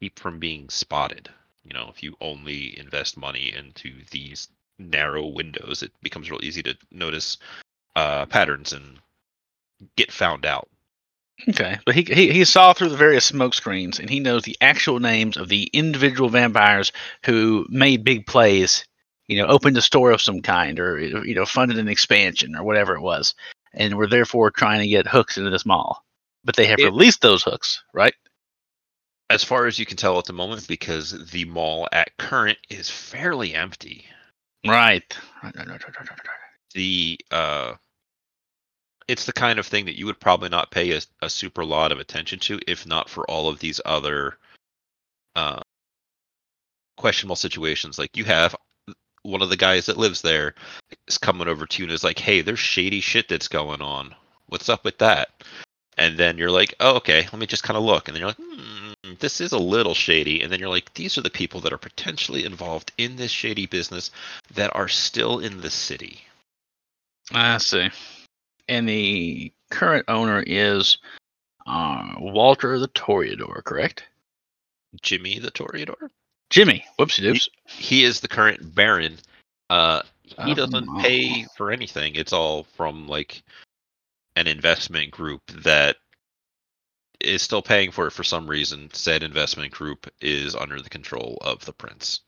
[0.00, 1.28] keep from being spotted.
[1.64, 4.48] You know, if you only invest money into these
[4.78, 7.38] narrow windows, it becomes real easy to notice
[7.94, 8.98] uh, patterns and
[9.96, 10.68] get found out.
[11.48, 14.56] Okay, but he, he he saw through the various smoke screens, and he knows the
[14.60, 16.92] actual names of the individual vampires
[17.24, 18.84] who made big plays.
[19.28, 22.62] You know, opened a store of some kind, or you know, funded an expansion, or
[22.64, 23.34] whatever it was,
[23.72, 26.04] and were therefore trying to get hooks into this mall.
[26.44, 28.14] But they have It- released those hooks, right?
[29.30, 32.90] As far as you can tell at the moment, because the mall at current is
[32.90, 34.06] fairly empty.
[34.66, 35.16] Right.
[36.74, 37.74] The uh
[39.08, 41.92] it's the kind of thing that you would probably not pay a, a super lot
[41.92, 44.36] of attention to if not for all of these other
[45.36, 45.60] uh
[46.96, 47.98] questionable situations.
[47.98, 48.54] Like you have
[49.22, 50.54] one of the guys that lives there
[51.06, 54.14] is coming over to you and is like hey there's shady shit that's going on.
[54.46, 55.30] What's up with that?
[55.98, 58.08] And then you're like oh okay let me just kind of look.
[58.08, 60.42] And then you're like hmm, this is a little shady.
[60.42, 63.66] And then you're like these are the people that are potentially involved in this shady
[63.66, 64.10] business
[64.54, 66.22] that are still in the city.
[67.32, 67.90] I see.
[68.68, 70.98] And the current owner is
[71.66, 74.04] uh, Walter the Toreador, correct?
[75.00, 76.08] Jimmy the Toreador.
[76.50, 76.84] Jimmy.
[76.98, 77.48] Whoopsie doops.
[77.66, 79.18] He is the current Baron.
[79.70, 80.02] Uh,
[80.44, 82.14] he Oh, doesn't pay for anything.
[82.14, 83.42] It's all from like
[84.36, 85.96] an investment group that
[87.20, 88.88] is still paying for it for some reason.
[88.92, 92.20] Said investment group is under the control of the prince.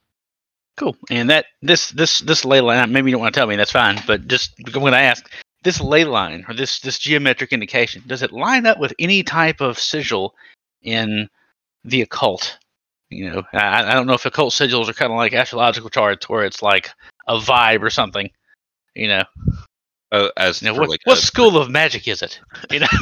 [0.76, 0.96] Cool.
[1.10, 2.92] And that this this this ley line.
[2.92, 3.56] Maybe you don't want to tell me.
[3.56, 4.00] That's fine.
[4.06, 5.30] But just I'm going to ask
[5.64, 8.02] this ley line or this this geometric indication.
[8.06, 10.34] Does it line up with any type of sigil
[10.82, 11.28] in
[11.84, 12.58] the occult?
[13.10, 16.28] You know, I, I don't know if occult sigils are kind of like astrological charts,
[16.28, 16.90] where it's like
[17.26, 18.30] a vibe or something.
[18.94, 19.24] You know,
[20.12, 22.40] Uh, as you know what, like what a- school of magic is it?
[22.70, 22.86] You know,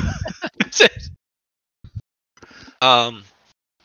[2.81, 3.25] Um,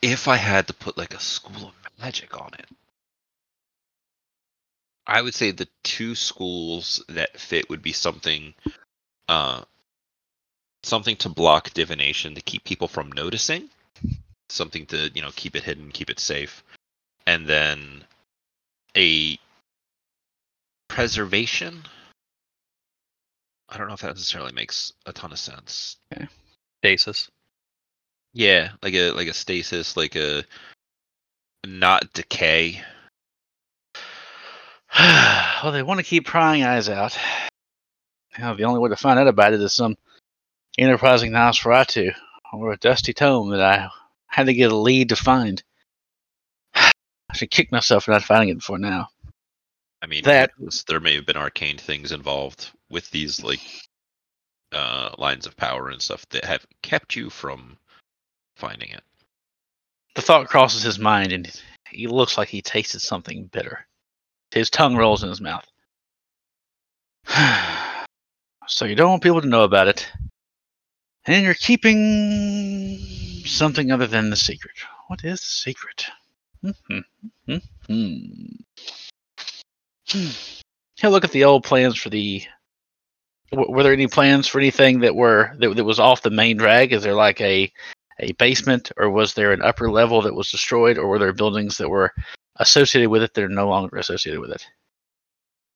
[0.02, 2.66] if I had to put like a school of magic on it,
[5.08, 8.52] I would say the two schools that fit would be something,
[9.26, 9.62] uh,
[10.82, 13.70] something to block divination to keep people from noticing,
[14.50, 16.62] something to you know keep it hidden, keep it safe,
[17.26, 18.04] and then
[18.94, 19.38] a
[20.88, 21.84] preservation.
[23.70, 25.96] I don't know if that necessarily makes a ton of sense.
[26.82, 27.30] Stasis.
[28.34, 30.44] Yeah, like a like a stasis, like a
[31.66, 32.82] not decay.
[35.62, 37.16] well, they want to keep prying eyes out.
[38.38, 39.96] Now, the only way to find out about it is some
[40.78, 42.14] enterprising Nosferatu
[42.52, 43.88] or a dusty tome that I
[44.28, 45.62] had to get a lead to find.
[46.74, 46.90] I
[47.34, 49.08] should kick myself for not finding it before now.
[50.00, 50.52] I mean, That-
[50.86, 53.60] there may have been arcane things involved with these like
[54.72, 57.76] uh lines of power and stuff that have kept you from
[58.54, 59.02] finding it.
[60.14, 63.86] The thought crosses his mind, and he looks like he tasted something bitter.
[64.50, 65.66] His tongue rolls in his mouth.
[68.66, 70.10] so you don't want people to know about it,
[71.26, 72.98] and you're keeping
[73.44, 74.76] something other than the secret.
[75.08, 76.06] What is the secret?
[76.62, 77.00] Hmm.
[77.46, 77.56] Hmm.
[77.86, 78.46] Hmm.
[80.96, 82.42] He'll look at the old plans for the.
[83.52, 86.92] Were there any plans for anything that were that, that was off the main drag?
[86.92, 87.70] Is there like a
[88.20, 91.78] a basement, or was there an upper level that was destroyed, or were there buildings
[91.78, 92.12] that were
[92.58, 94.66] associated with it that are no longer associated with it?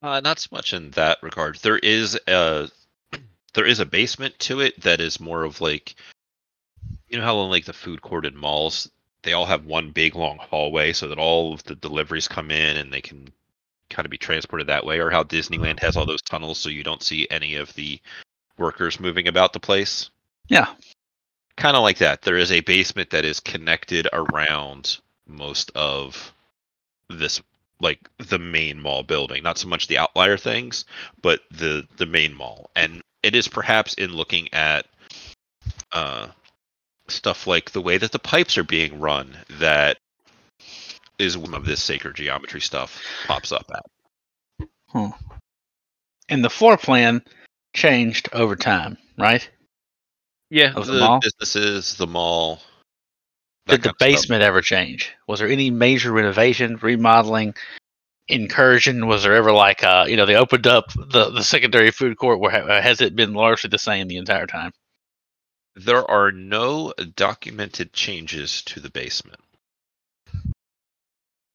[0.03, 1.57] Uh, not so much in that regard.
[1.57, 2.69] There is a
[3.55, 5.95] there is a basement to it that is more of like
[7.09, 8.91] you know how in like the food court in malls
[9.23, 12.77] they all have one big long hallway so that all of the deliveries come in
[12.77, 13.29] and they can
[13.89, 16.83] kind of be transported that way or how Disneyland has all those tunnels so you
[16.83, 18.01] don't see any of the
[18.59, 20.11] workers moving about the place.
[20.49, 20.67] Yeah.
[21.57, 22.23] Kind of like that.
[22.23, 26.33] There is a basement that is connected around most of
[27.19, 27.41] this
[27.81, 30.85] like the main mall building, not so much the outlier things,
[31.21, 32.71] but the the main mall.
[32.77, 34.87] And it is perhaps in looking at
[35.93, 36.29] uh
[37.09, 39.99] stuff like the way that the pipes are being run that
[41.19, 43.83] is one of this sacred geometry stuff pops up at.
[46.29, 47.23] And the floor plan
[47.75, 49.49] changed over time, right?
[50.51, 51.21] Yeah, Of the the mall?
[51.21, 52.61] businesses, the mall.
[53.67, 55.13] Did the basement ever change?
[55.27, 57.55] Was there any major renovation, remodeling,
[58.29, 59.07] incursion?
[59.07, 62.41] Was there ever like, uh, you know, they opened up the, the secondary food court?
[62.41, 64.73] Where has it been largely the same the entire time?
[65.77, 69.41] There are no documented changes to the basement.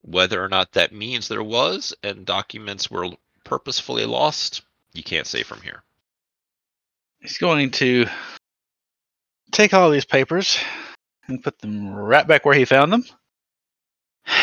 [0.02, 3.10] Whether or not that means there was and documents were
[3.44, 4.62] purposefully lost,
[4.94, 5.84] you can't say from here.
[7.20, 8.08] He's going to
[9.52, 10.58] take all these papers
[11.28, 13.04] and put them right back where he found them.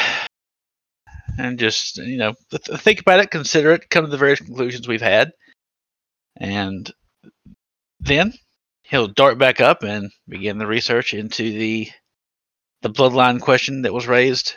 [1.36, 4.86] And just, you know, th- think about it, consider it, come to the various conclusions
[4.86, 5.32] we've had.
[6.36, 6.88] And
[7.98, 8.34] then
[8.82, 11.90] he'll dart back up and begin the research into the
[12.82, 14.54] the bloodline question that was raised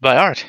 [0.00, 0.46] by Art.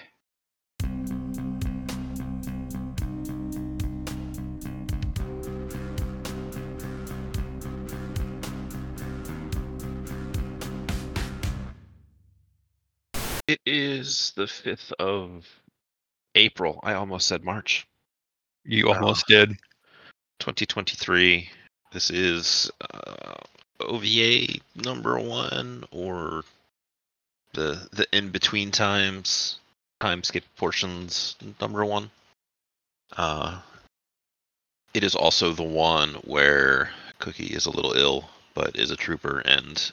[13.51, 15.45] It is the 5th of
[16.35, 16.79] April.
[16.83, 17.85] I almost said March.
[18.63, 19.49] You almost did.
[20.39, 21.49] 2023.
[21.91, 23.33] This is uh,
[23.81, 26.45] OVA number one or
[27.51, 29.59] the the in between times
[29.99, 32.09] time skip portions number one.
[33.17, 33.59] Uh,
[34.93, 36.89] it is also the one where
[37.19, 39.91] Cookie is a little ill, but is a trooper and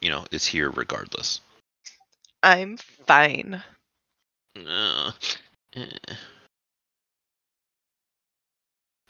[0.00, 1.40] you know is here regardless.
[2.42, 3.62] I'm fine.
[4.56, 5.10] Eh.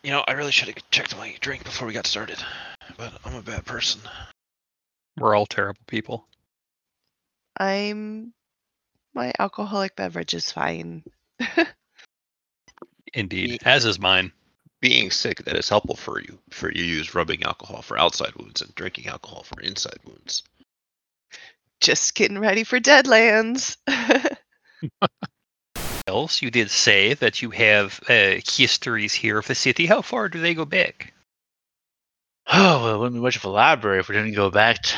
[0.03, 2.39] You know, I really should have checked my drink before we got started,
[2.97, 4.01] but I'm a bad person.
[5.19, 6.27] We're all terrible people.
[7.59, 8.33] I'm.
[9.15, 11.03] My alcoholic beverage is fine.
[13.15, 13.63] Indeed.
[13.65, 14.31] As is mine.
[14.81, 16.39] Being sick that is helpful for you.
[16.51, 20.43] For you use rubbing alcohol for outside wounds and drinking alcohol for inside wounds.
[21.81, 23.77] Just getting ready for Deadlands.
[26.07, 29.87] Else, you did say that you have uh, histories here of the city.
[29.87, 31.13] How far do they go back?
[32.49, 34.97] Oh, well, it wouldn't be much of a library if we didn't go back t-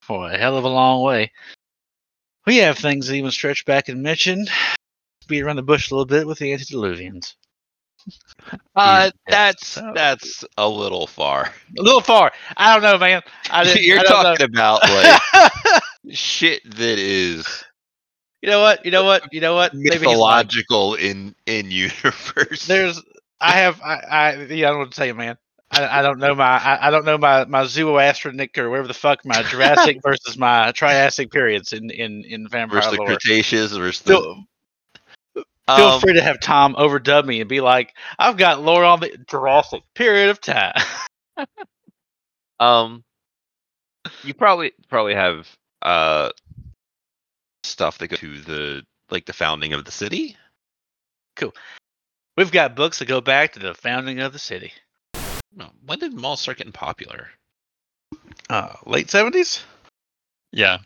[0.00, 1.30] for a hell of a long way.
[2.46, 4.46] We have things that even stretch back and mention,
[5.28, 7.34] beat around the bush a little bit with the antediluvians.
[8.76, 11.50] Uh, that's that's a little far.
[11.78, 12.32] A little far.
[12.56, 13.22] I don't know, man.
[13.76, 14.34] You're I don't know.
[14.34, 17.64] talking about like shit that is
[18.44, 18.84] you know what?
[18.84, 19.32] You know what?
[19.32, 19.72] You know what?
[19.72, 20.12] Maybe he's lying.
[20.18, 22.66] mythological in in universe.
[22.66, 23.00] There's,
[23.40, 25.38] I have, I, I, yeah, I don't want to say, man.
[25.70, 28.92] I, I don't know my, I, I don't know my, my zooastronic or whatever the
[28.92, 33.04] fuck my Jurassic versus my Triassic periods in, in, in vampire versus the.
[33.06, 34.44] Cretaceous versus the
[35.66, 38.84] Feel, feel um, free to have Tom overdub me and be like, I've got lore
[38.84, 40.74] on the Jurassic period of time.
[42.60, 43.04] Um,
[44.22, 45.48] you probably probably have
[45.82, 46.30] uh
[47.64, 50.36] stuff that go to the like the founding of the city.
[51.36, 51.54] Cool.
[52.36, 54.72] We've got books that go back to the founding of the city.
[55.84, 57.28] When did malls start getting popular?
[58.50, 59.62] Uh, late 70s?
[60.52, 60.78] Yeah.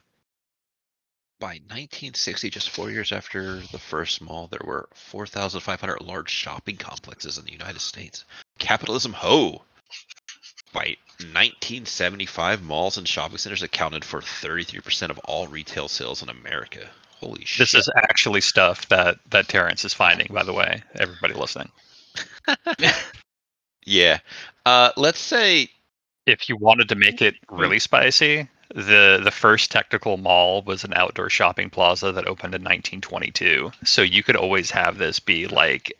[1.40, 7.38] By 1960, just four years after the first mall, there were 4,500 large shopping complexes
[7.38, 8.24] in the United States.
[8.58, 9.62] Capitalism ho!
[10.72, 16.90] By 1975, malls and shopping centers accounted for 33% of all retail sales in America.
[17.20, 17.58] Holy shit!
[17.58, 20.82] This is actually stuff that, that Terrance is finding, by the way.
[20.96, 21.70] Everybody listening.
[23.86, 24.18] yeah.
[24.66, 25.68] Uh, let's say
[26.26, 30.92] If you wanted to make it really spicy, the the first technical mall was an
[30.94, 33.72] outdoor shopping plaza that opened in 1922.
[33.84, 35.92] So you could always have this be like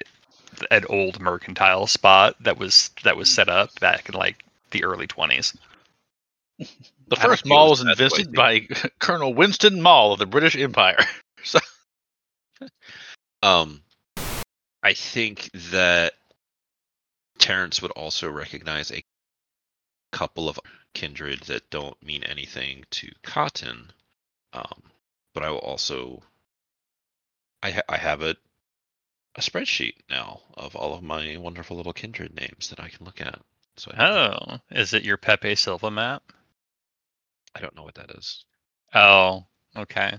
[0.71, 5.07] an old mercantile spot that was that was set up back in like the early
[5.07, 5.57] 20s.
[6.59, 8.61] The first mall was was invented by
[8.99, 10.99] Colonel Winston Mall of the British Empire.
[11.45, 11.61] So,
[13.43, 13.81] Um,
[14.83, 16.15] I think that
[17.39, 19.05] Terrance would also recognize a
[20.11, 20.59] couple of
[20.95, 23.93] kindred that don't mean anything to Cotton.
[24.53, 24.83] Um,
[25.35, 26.23] but I will also,
[27.63, 28.37] I ha- I have a
[29.37, 33.21] a spreadsheet now of all of my wonderful little kindred names that I can look
[33.21, 33.41] at.
[33.77, 36.33] So Oh, is it your Pepe Silvia map?
[37.55, 38.45] I don't know what that is.
[38.95, 40.19] Oh, okay.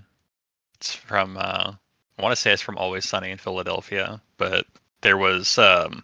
[0.75, 1.73] It's from uh
[2.17, 4.65] I want to say it's from Always Sunny in Philadelphia, but
[5.01, 6.03] there was um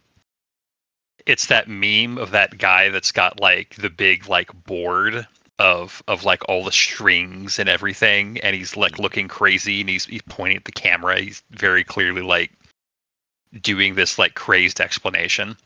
[1.26, 6.24] it's that meme of that guy that's got like the big like board of of
[6.26, 9.04] like all the strings and everything and he's like mm-hmm.
[9.04, 11.20] looking crazy and he's he's pointing at the camera.
[11.20, 12.52] He's very clearly like
[13.62, 15.58] doing this like crazed explanation.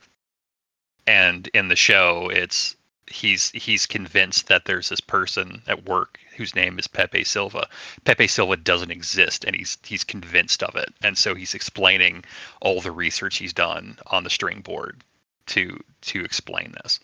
[1.08, 2.76] And in the show it's
[3.08, 7.68] he's he's convinced that there's this person at work whose name is Pepe Silvia.
[8.06, 10.94] Pepe Silvia doesn't exist and he's he's convinced of it.
[11.02, 12.24] And so he's explaining
[12.62, 15.04] all the research he's done on the string board
[15.48, 17.00] to to explain this.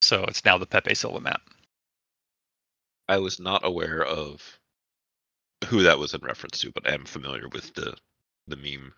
[0.00, 1.42] So it's now the Pepe Silvia map.
[3.08, 4.58] I was not aware of
[5.66, 7.94] who that was in reference to, but I am familiar with the
[8.46, 8.92] the meme.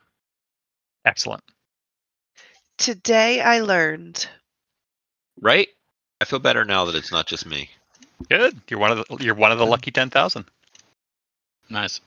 [1.05, 1.43] Excellent.
[2.79, 4.29] Today I learned.
[5.41, 5.69] Right?
[6.21, 7.71] I feel better now that it's not just me.
[8.29, 8.61] Good.
[8.69, 10.45] You're one of the you're one of the lucky ten thousand.
[11.69, 12.01] Nice.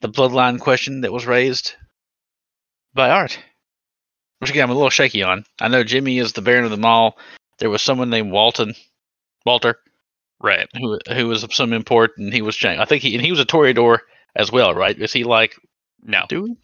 [0.00, 1.74] The bloodline question that was raised
[2.94, 3.38] by Art.
[4.38, 5.44] Which again I'm a little shaky on.
[5.60, 7.18] I know Jimmy is the Baron of the Mall.
[7.58, 8.74] There was someone named Walton
[9.44, 9.78] Walter
[10.40, 10.68] Right.
[10.76, 13.30] who who was of some import and he was cha- I think he and he
[13.30, 14.00] was a Toreador
[14.34, 14.98] as well, right?
[14.98, 15.56] Is he like
[16.02, 16.24] No.
[16.28, 16.56] doing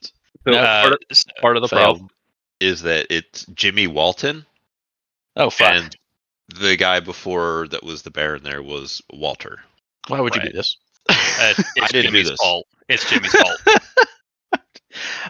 [0.47, 1.97] So Uh, part, of, part of the failed.
[1.99, 2.11] problem
[2.61, 4.45] is that it's Jimmy Walton,
[5.37, 5.73] Oh fuck.
[5.73, 5.97] and
[6.55, 9.61] the guy before that was the Baron there was Walter.
[10.09, 10.77] Why would you do this?
[11.09, 11.15] uh,
[11.59, 12.39] it's I didn't do Jimmy's this.
[12.41, 12.67] fault.
[12.89, 13.59] It's Jimmy's fault.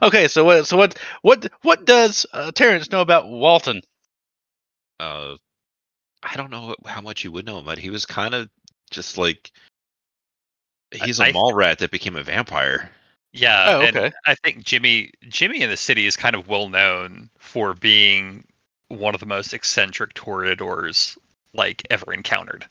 [0.02, 3.82] okay, so what so what what what does uh, Terrance know about Walton?
[5.00, 5.36] Uh,
[6.22, 8.48] I don't know how much you would know, but he was kind of
[8.90, 9.50] just like
[10.90, 12.90] he's a I- mall rat that became a vampire.
[13.34, 14.12] Yeah, Oh, and okay.
[14.26, 18.44] I think Jimmy Jimmy in the city is kind of well known for being
[18.88, 21.16] one of the most eccentric toreadors
[21.54, 22.66] like ever encountered.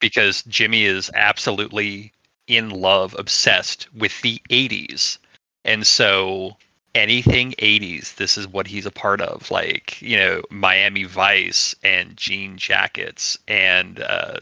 [0.00, 2.12] Because Jimmy is absolutely
[2.48, 5.18] in love, obsessed with the 80s.
[5.64, 6.56] And so
[6.94, 9.50] anything 80s, this is what he's a part of.
[9.50, 14.38] Like, you know, Miami Vice and Jean Jackets and uh,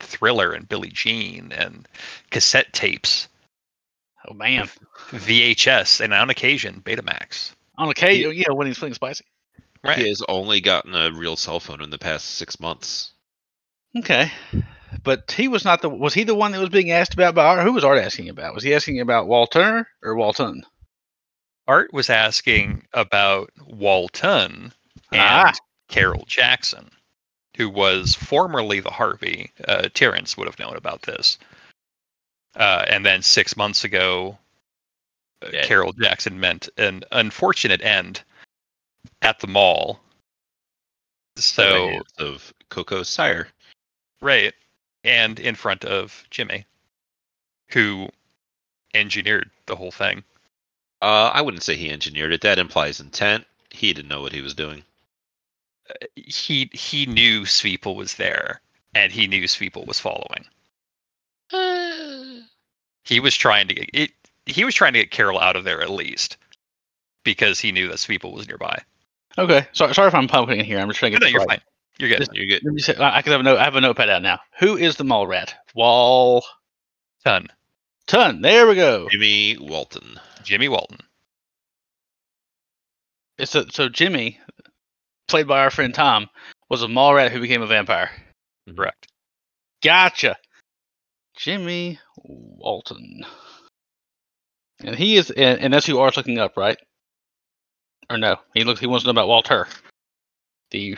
[0.00, 1.88] Thriller and Billie Jean and
[2.30, 3.28] cassette tapes.
[4.28, 4.68] Oh man.
[5.10, 7.52] VHS and on occasion Betamax.
[7.76, 9.24] On occasion, you know, when he's feeling spicy.
[9.82, 9.98] Right.
[9.98, 13.12] He has only gotten a real cell phone in the past six months.
[13.96, 14.32] Okay.
[15.02, 17.44] But he was not the was he the one that was being asked about by
[17.44, 17.62] Art?
[17.64, 18.54] Who was Art asking about?
[18.54, 20.64] Was he asking about Walter or Walton?
[21.66, 24.72] Art was asking about Walton
[25.12, 25.52] and Ah.
[25.88, 26.90] Carol Jackson,
[27.56, 29.50] who was formerly the Harvey.
[29.66, 31.38] Uh, Terrence would have known about this.
[32.56, 34.38] Uh, and then six months ago,
[35.42, 35.64] uh, Yeah.
[35.64, 38.22] Carol Jackson meant an unfortunate end
[39.22, 40.00] at the mall.
[41.36, 43.48] So, of Coco's sire.
[44.20, 44.54] right.
[45.04, 46.64] And in front of Jimmy,
[47.68, 48.08] who
[48.94, 50.24] engineered the whole thing.
[51.02, 52.40] Uh, I wouldn't say he engineered it.
[52.40, 53.46] That implies intent.
[53.70, 54.82] He didn't know what he was doing.
[56.14, 58.60] he he knew Sweeple was there
[58.94, 60.44] and he knew Sweeple was following.
[63.06, 64.12] He was trying to get it
[64.46, 66.38] he was trying to get Carol out of there at least
[67.22, 68.80] because he knew that Sweeple was nearby.
[69.36, 69.66] Okay.
[69.72, 70.78] Sorry sorry if I'm pumping in here.
[70.78, 71.62] I'm just trying to No, get you're this right.
[71.98, 72.20] You're good.
[72.20, 73.80] This- You get Let me say- I I can have a note I have a
[73.80, 74.40] notepad out now.
[74.58, 75.54] Who is the mall rat?
[75.74, 76.44] Wall
[77.24, 77.48] Ton.
[78.06, 78.42] Ton.
[78.42, 79.08] There we go.
[79.10, 80.20] Jimmy Walton.
[80.42, 80.98] Jimmy Walton.
[83.38, 84.38] It's a, so Jimmy,
[85.26, 86.28] played by our friend Tom,
[86.68, 88.10] was a mall rat who became a vampire.
[88.76, 89.08] Correct.
[89.82, 90.36] Gotcha.
[91.36, 93.24] Jimmy Walton.
[94.80, 96.78] And he is, and, and that's who Art's looking up, right?
[98.10, 98.36] Or no?
[98.52, 98.80] He looks.
[98.80, 99.66] He wants to know about Walter.
[100.70, 100.96] The.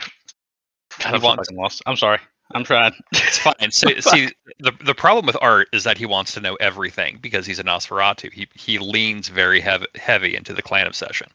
[0.99, 1.81] So wants- lost.
[1.85, 2.19] I'm sorry.
[2.51, 2.93] I'm trying.
[3.11, 3.71] It's fine.
[3.71, 4.29] So, see,
[4.59, 7.63] the the problem with Art is that he wants to know everything because he's a
[7.63, 8.31] Nosferatu.
[8.31, 11.27] He he leans very heavy heavy into the clan obsession.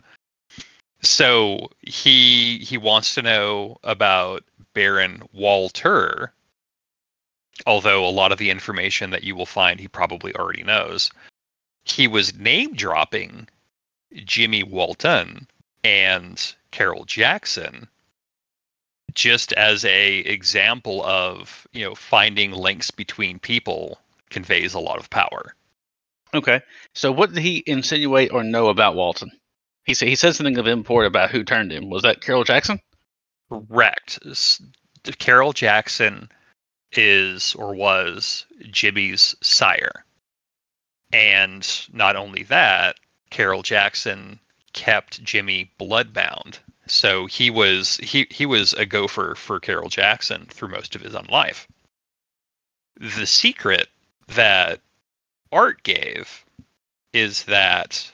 [1.02, 6.32] So he he wants to know about Baron Walter,
[7.66, 11.10] although a lot of the information that you will find he probably already knows.
[11.84, 13.48] He was name dropping
[14.24, 15.46] Jimmy Walton
[15.84, 17.88] and Carol Jackson
[19.14, 23.98] just as a example of you know finding links between people
[24.30, 25.54] conveys a lot of power
[26.34, 26.62] Okay.
[26.94, 29.30] So what did he insinuate or know about Walton?
[29.84, 31.90] He said he said something of import about who turned him.
[31.90, 32.80] Was that Carol Jackson?
[33.52, 34.18] correct
[35.18, 36.28] carol jackson
[36.92, 40.04] is or was jimmy's sire
[41.12, 42.96] and not only that
[43.30, 44.38] carol jackson
[44.72, 50.68] kept jimmy bloodbound so he was he he was a gopher for carol jackson through
[50.68, 51.68] most of his own life
[52.97, 53.89] the secret
[54.28, 54.80] that
[55.51, 56.45] art gave
[57.12, 58.11] is that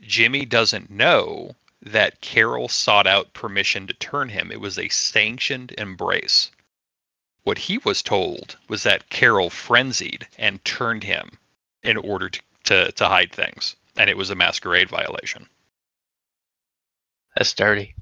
[0.00, 4.50] jimmy doesn't know that Carol sought out permission to turn him.
[4.50, 6.50] It was a sanctioned embrace.
[7.44, 11.38] What he was told was that Carol frenzied and turned him
[11.82, 13.76] in order to, to, to hide things.
[13.96, 15.48] And it was a masquerade violation.
[17.36, 17.94] That's dirty.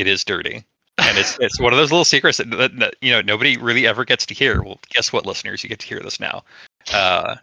[0.00, 0.64] It is dirty.
[0.96, 3.86] And it's it's one of those little secrets that, that, that, you know nobody really
[3.86, 4.62] ever gets to hear.
[4.62, 6.42] Well, guess what, listeners, you get to hear this now.
[6.90, 7.36] Uh,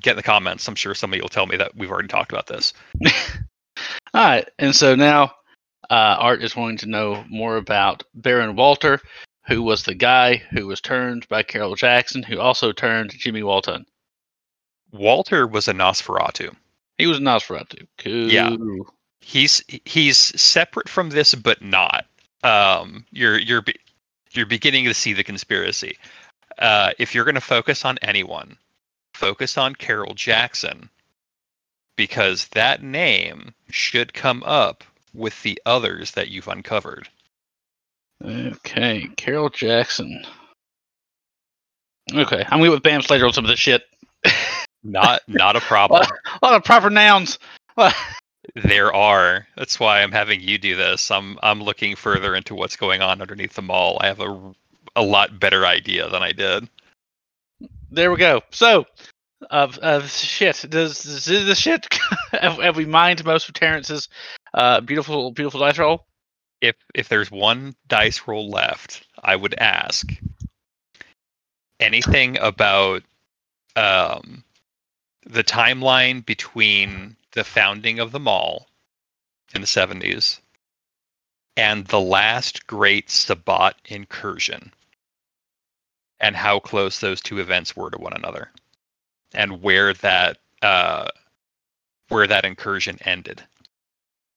[0.00, 0.68] get in the comments.
[0.68, 2.72] I'm sure somebody will tell me that we've already talked about this.
[4.14, 5.32] All right, and so now
[5.90, 9.00] uh, Art is wanting to know more about Baron Walter,
[9.48, 13.84] who was the guy who was turned by Carol Jackson, who also turned Jimmy Walton.
[14.92, 16.54] Walter was a Nosferatu.
[16.98, 17.84] He was a Nosferatu.
[17.98, 18.30] Cool.
[18.30, 18.54] Yeah.
[19.20, 22.06] He's he's separate from this, but not.
[22.44, 23.64] Um, you're you're
[24.32, 25.98] you're beginning to see the conspiracy.
[26.58, 28.56] Uh, if you're going to focus on anyone,
[29.14, 30.88] focus on Carol Jackson,
[31.96, 37.08] because that name should come up with the others that you've uncovered.
[38.24, 40.24] Okay, Carol Jackson.
[42.14, 43.82] Okay, I'm going with Bam Slater on some of this shit.
[44.84, 46.02] Not not a problem.
[46.02, 47.38] a lot of proper nouns.
[48.54, 49.46] There are.
[49.56, 51.10] That's why I'm having you do this.
[51.10, 53.98] I'm I'm looking further into what's going on underneath the mall.
[54.00, 54.54] I have a
[54.94, 56.68] a lot better idea than I did.
[57.90, 58.42] There we go.
[58.50, 58.86] So,
[59.50, 60.64] of uh, shit.
[60.68, 61.86] Does, does the shit?
[62.32, 64.08] have, have we mined most of Terrance's
[64.54, 66.06] uh, beautiful, beautiful dice roll?
[66.62, 70.10] If if there's one dice roll left, I would ask
[71.78, 73.02] anything about
[73.76, 74.42] um,
[75.26, 78.68] the timeline between the founding of the mall
[79.54, 80.40] in the 70s
[81.56, 84.72] and the last great Sabbat incursion
[86.20, 88.50] and how close those two events were to one another
[89.34, 91.08] and where that uh,
[92.08, 93.42] where that incursion ended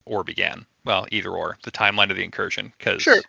[0.06, 3.22] or began well either or the timeline of the incursion because Sure.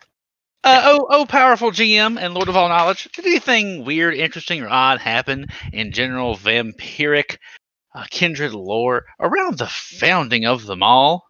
[0.63, 3.09] Uh, oh, oh, powerful GM and Lord of all knowledge.
[3.13, 7.37] Did anything weird, interesting, or odd happen in general vampiric
[7.95, 11.25] uh, kindred lore around the founding of the mall,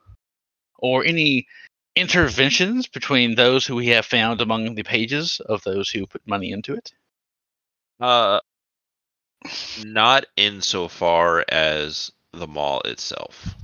[0.78, 1.48] or any
[1.96, 6.52] interventions between those who we have found among the pages of those who put money
[6.52, 6.92] into it?
[8.02, 8.42] Uh,
[9.86, 13.56] not insofar as the mall itself.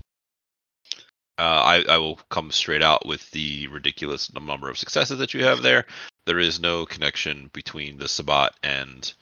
[1.40, 5.44] Uh, I, I will come straight out with the ridiculous number of successes that you
[5.44, 5.86] have there.
[6.26, 9.14] There is no connection between the Sabbat and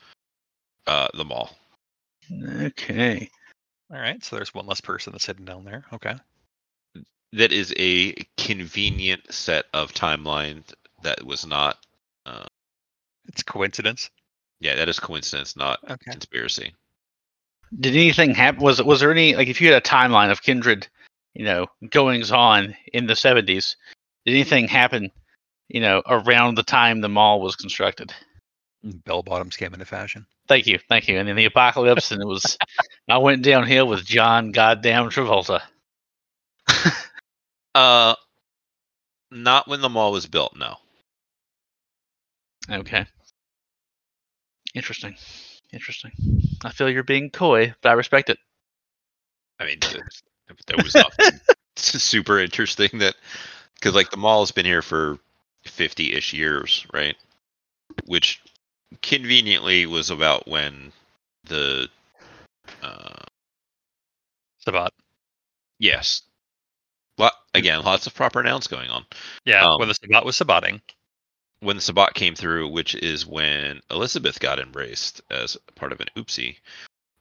[0.88, 1.52] uh, the mall.
[2.32, 3.30] Okay.
[3.92, 6.16] all right so there's one less person that's hidden down there okay
[7.34, 11.78] That is a convenient set of timelines that was not.
[12.26, 12.46] Uh,
[13.28, 14.10] it's coincidence
[14.60, 16.74] yeah, that is coincidence, not okay conspiracy.
[17.80, 18.64] Did anything happen?
[18.64, 20.88] Was was there any like if you had a timeline of kindred,
[21.36, 23.76] you know, goings on in the seventies?
[24.26, 25.12] Did anything happen,
[25.68, 28.14] you know, around the time the mall was constructed?
[29.04, 31.18] bell bottoms came into fashion Thank you, thank you.
[31.18, 32.58] And then the apocalypse, and it was
[33.10, 35.62] I went downhill with John Goddamn Travolta.
[37.76, 38.16] Uh,
[39.32, 40.56] not when the mall was built.
[40.56, 40.78] No.
[42.72, 43.06] Okay.
[44.74, 45.18] Interesting.
[45.74, 46.14] Interesting.
[46.64, 48.38] I feel you're being coy, but I respect it.
[49.60, 49.80] I mean,
[50.68, 51.40] there was nothing
[51.76, 53.16] super interesting that
[53.76, 55.20] because like the mall has been here for
[55.66, 57.16] 50-ish years, right?
[58.06, 58.42] Which
[59.02, 60.92] conveniently was about when
[61.46, 61.88] the
[62.82, 63.24] uh
[64.60, 64.92] Sabbat.
[65.80, 66.22] yes.
[67.18, 69.06] Lot again, lots of proper nouns going on.
[69.46, 70.82] Yeah, Um, when the Sabbat was Sabating.
[71.62, 76.08] When the Sabbat came through, which is when Elizabeth got embraced as part of an
[76.18, 76.58] oopsie.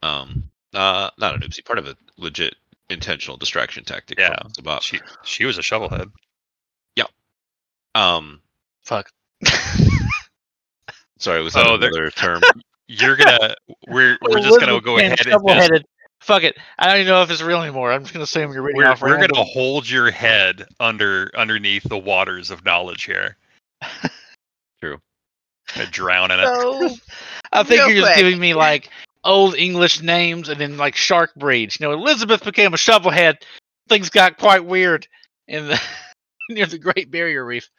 [0.01, 2.55] Um uh not an oopsie, part of a legit
[2.89, 4.83] intentional distraction tactic Yeah, from Sabbat.
[4.83, 6.11] She she was a shovelhead.
[7.95, 8.41] Um
[8.83, 9.09] Fuck.
[11.17, 12.41] sorry, was that Oh, there- another term?
[12.87, 13.55] You're gonna
[13.87, 15.85] we're we're just gonna go ahead and just, Double-headed.
[16.19, 16.55] Fuck it.
[16.77, 17.91] I don't even know if it's real anymore.
[17.91, 19.01] I'm just gonna assume you're reading we're, off.
[19.01, 23.37] we're gonna hold your head under underneath the waters of knowledge here.
[24.81, 24.99] True.
[25.73, 26.45] Gonna drown in it.
[26.45, 26.89] So
[27.51, 28.17] I think Real you're just quick.
[28.25, 28.89] giving me like
[29.25, 31.79] old English names and then like shark breeds.
[31.79, 33.37] You know, Elizabeth became a shovelhead.
[33.89, 35.07] Things got quite weird
[35.47, 35.81] in the
[36.49, 37.69] near the Great Barrier Reef.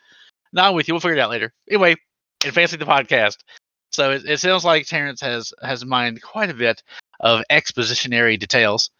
[0.52, 0.94] Not with you.
[0.94, 1.52] We'll figure it out later.
[1.70, 1.96] Anyway,
[2.44, 3.38] advancing the podcast.
[3.92, 6.82] So it, it sounds like Terrance has has mined quite a bit
[7.20, 8.90] of expositionary details.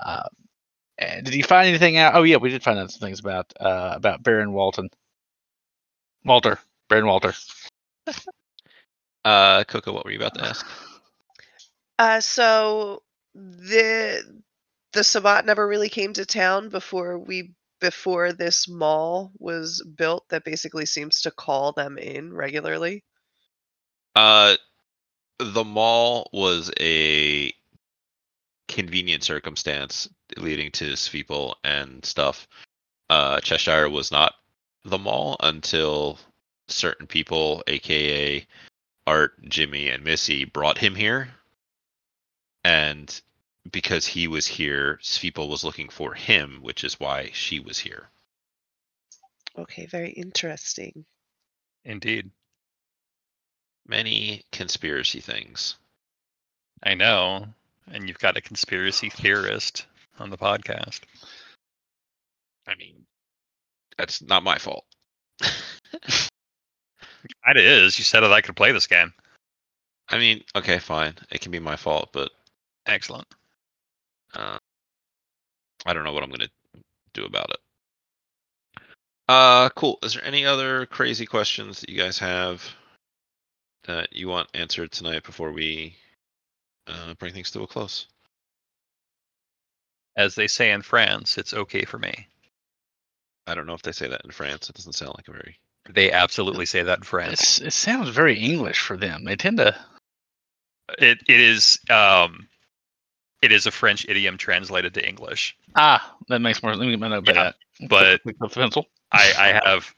[0.00, 0.28] Uh,
[0.98, 2.14] did you find anything out?
[2.14, 4.88] Oh yeah, we did find out some things about uh, about Baron Walton.
[6.24, 6.58] Walter,
[6.88, 7.34] Baron Walter.
[9.24, 10.64] Uh Coco, what were you about to ask?
[11.98, 13.02] Uh, so
[13.34, 14.22] the
[14.92, 20.44] the Sabbat never really came to town before we before this mall was built that
[20.44, 23.04] basically seems to call them in regularly.
[24.14, 24.56] Uh
[25.38, 27.52] the mall was a
[28.68, 32.48] convenient circumstance leading to Sveeple and stuff.
[33.10, 34.34] Uh Cheshire was not
[34.84, 36.18] the mall until
[36.68, 38.46] certain people, aka
[39.06, 41.28] Art, Jimmy, and Missy, brought him here.
[42.66, 43.20] And
[43.70, 48.08] because he was here, Sveeple was looking for him, which is why she was here.
[49.56, 51.04] Okay, very interesting.
[51.84, 52.28] Indeed.
[53.86, 55.76] Many conspiracy things.
[56.82, 57.46] I know.
[57.92, 59.86] and you've got a conspiracy theorist
[60.18, 61.02] on the podcast.
[62.66, 63.06] I mean,
[63.96, 64.84] that's not my fault.
[67.48, 67.96] It is.
[67.96, 69.12] You said that I could play this game.
[70.08, 71.14] I mean, okay, fine.
[71.30, 72.30] It can be my fault, but
[72.86, 73.26] Excellent.
[74.34, 74.58] uh,
[75.84, 76.48] I don't know what I'm gonna
[77.14, 78.82] do about it.
[79.28, 79.98] Uh, cool.
[80.02, 82.64] Is there any other crazy questions that you guys have
[83.84, 85.96] that you want answered tonight before we
[86.86, 88.06] uh, bring things to a close?
[90.16, 92.26] As they say in France, it's okay for me.
[93.46, 94.68] I don't know if they say that in France.
[94.68, 95.58] It doesn't sound like a very.
[95.88, 97.32] They absolutely say that in France.
[97.32, 99.24] It's, it sounds very English for them.
[99.24, 99.76] They tend to.
[100.98, 102.48] It it is um,
[103.42, 105.56] it is a French idiom translated to English.
[105.76, 106.74] Ah, that makes more.
[106.74, 107.88] Let me get my note Yeah, that.
[107.88, 108.86] but- the pencil.
[109.12, 109.94] I I have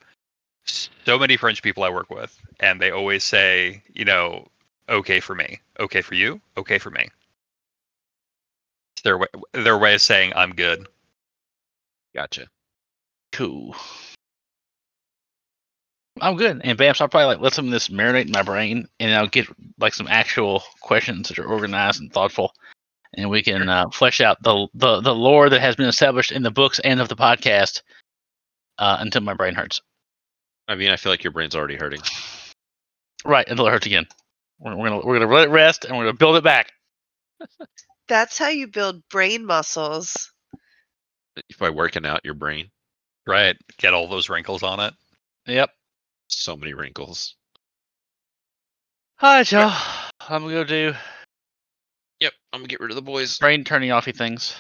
[0.64, 4.46] so many French people I work with, and they always say, you know,
[4.88, 7.08] okay for me, okay for you, okay for me.
[8.94, 10.86] It's their way, their way of saying I'm good.
[12.14, 12.48] Gotcha.
[13.32, 13.74] Cool.
[16.20, 16.60] I'm good.
[16.64, 19.28] And Bamps, I'll probably like let some of this marinate in my brain, and I'll
[19.28, 19.46] get
[19.78, 22.54] like some actual questions that are organized and thoughtful,
[23.14, 26.42] and we can uh, flesh out the, the the lore that has been established in
[26.42, 27.82] the books and of the podcast
[28.78, 29.80] uh, until my brain hurts.
[30.66, 32.00] I mean, I feel like your brain's already hurting.
[33.24, 34.06] Right, until it hurts again.
[34.60, 36.72] We're, we're gonna we're gonna let it rest, and we're gonna build it back.
[38.08, 40.32] That's how you build brain muscles.
[41.58, 42.70] By working out your brain.
[43.26, 43.56] Right.
[43.76, 44.94] Get all those wrinkles on it.
[45.46, 45.70] Yep.
[46.28, 47.36] So many wrinkles.
[49.16, 49.72] Hi, Joe.
[50.20, 51.17] I'm gonna go do Yep,
[52.52, 53.38] I'm gonna get rid of the boys.
[53.38, 54.54] brain turning offy things.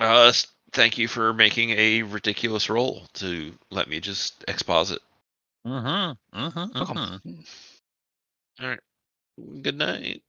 [0.00, 0.32] Uh,
[0.72, 5.00] thank you for making a ridiculous roll to let me just exposit.
[5.66, 6.38] Mm-hmm.
[6.38, 6.78] Mm-hmm.
[6.78, 7.44] Welcome.
[9.62, 10.22] Good night.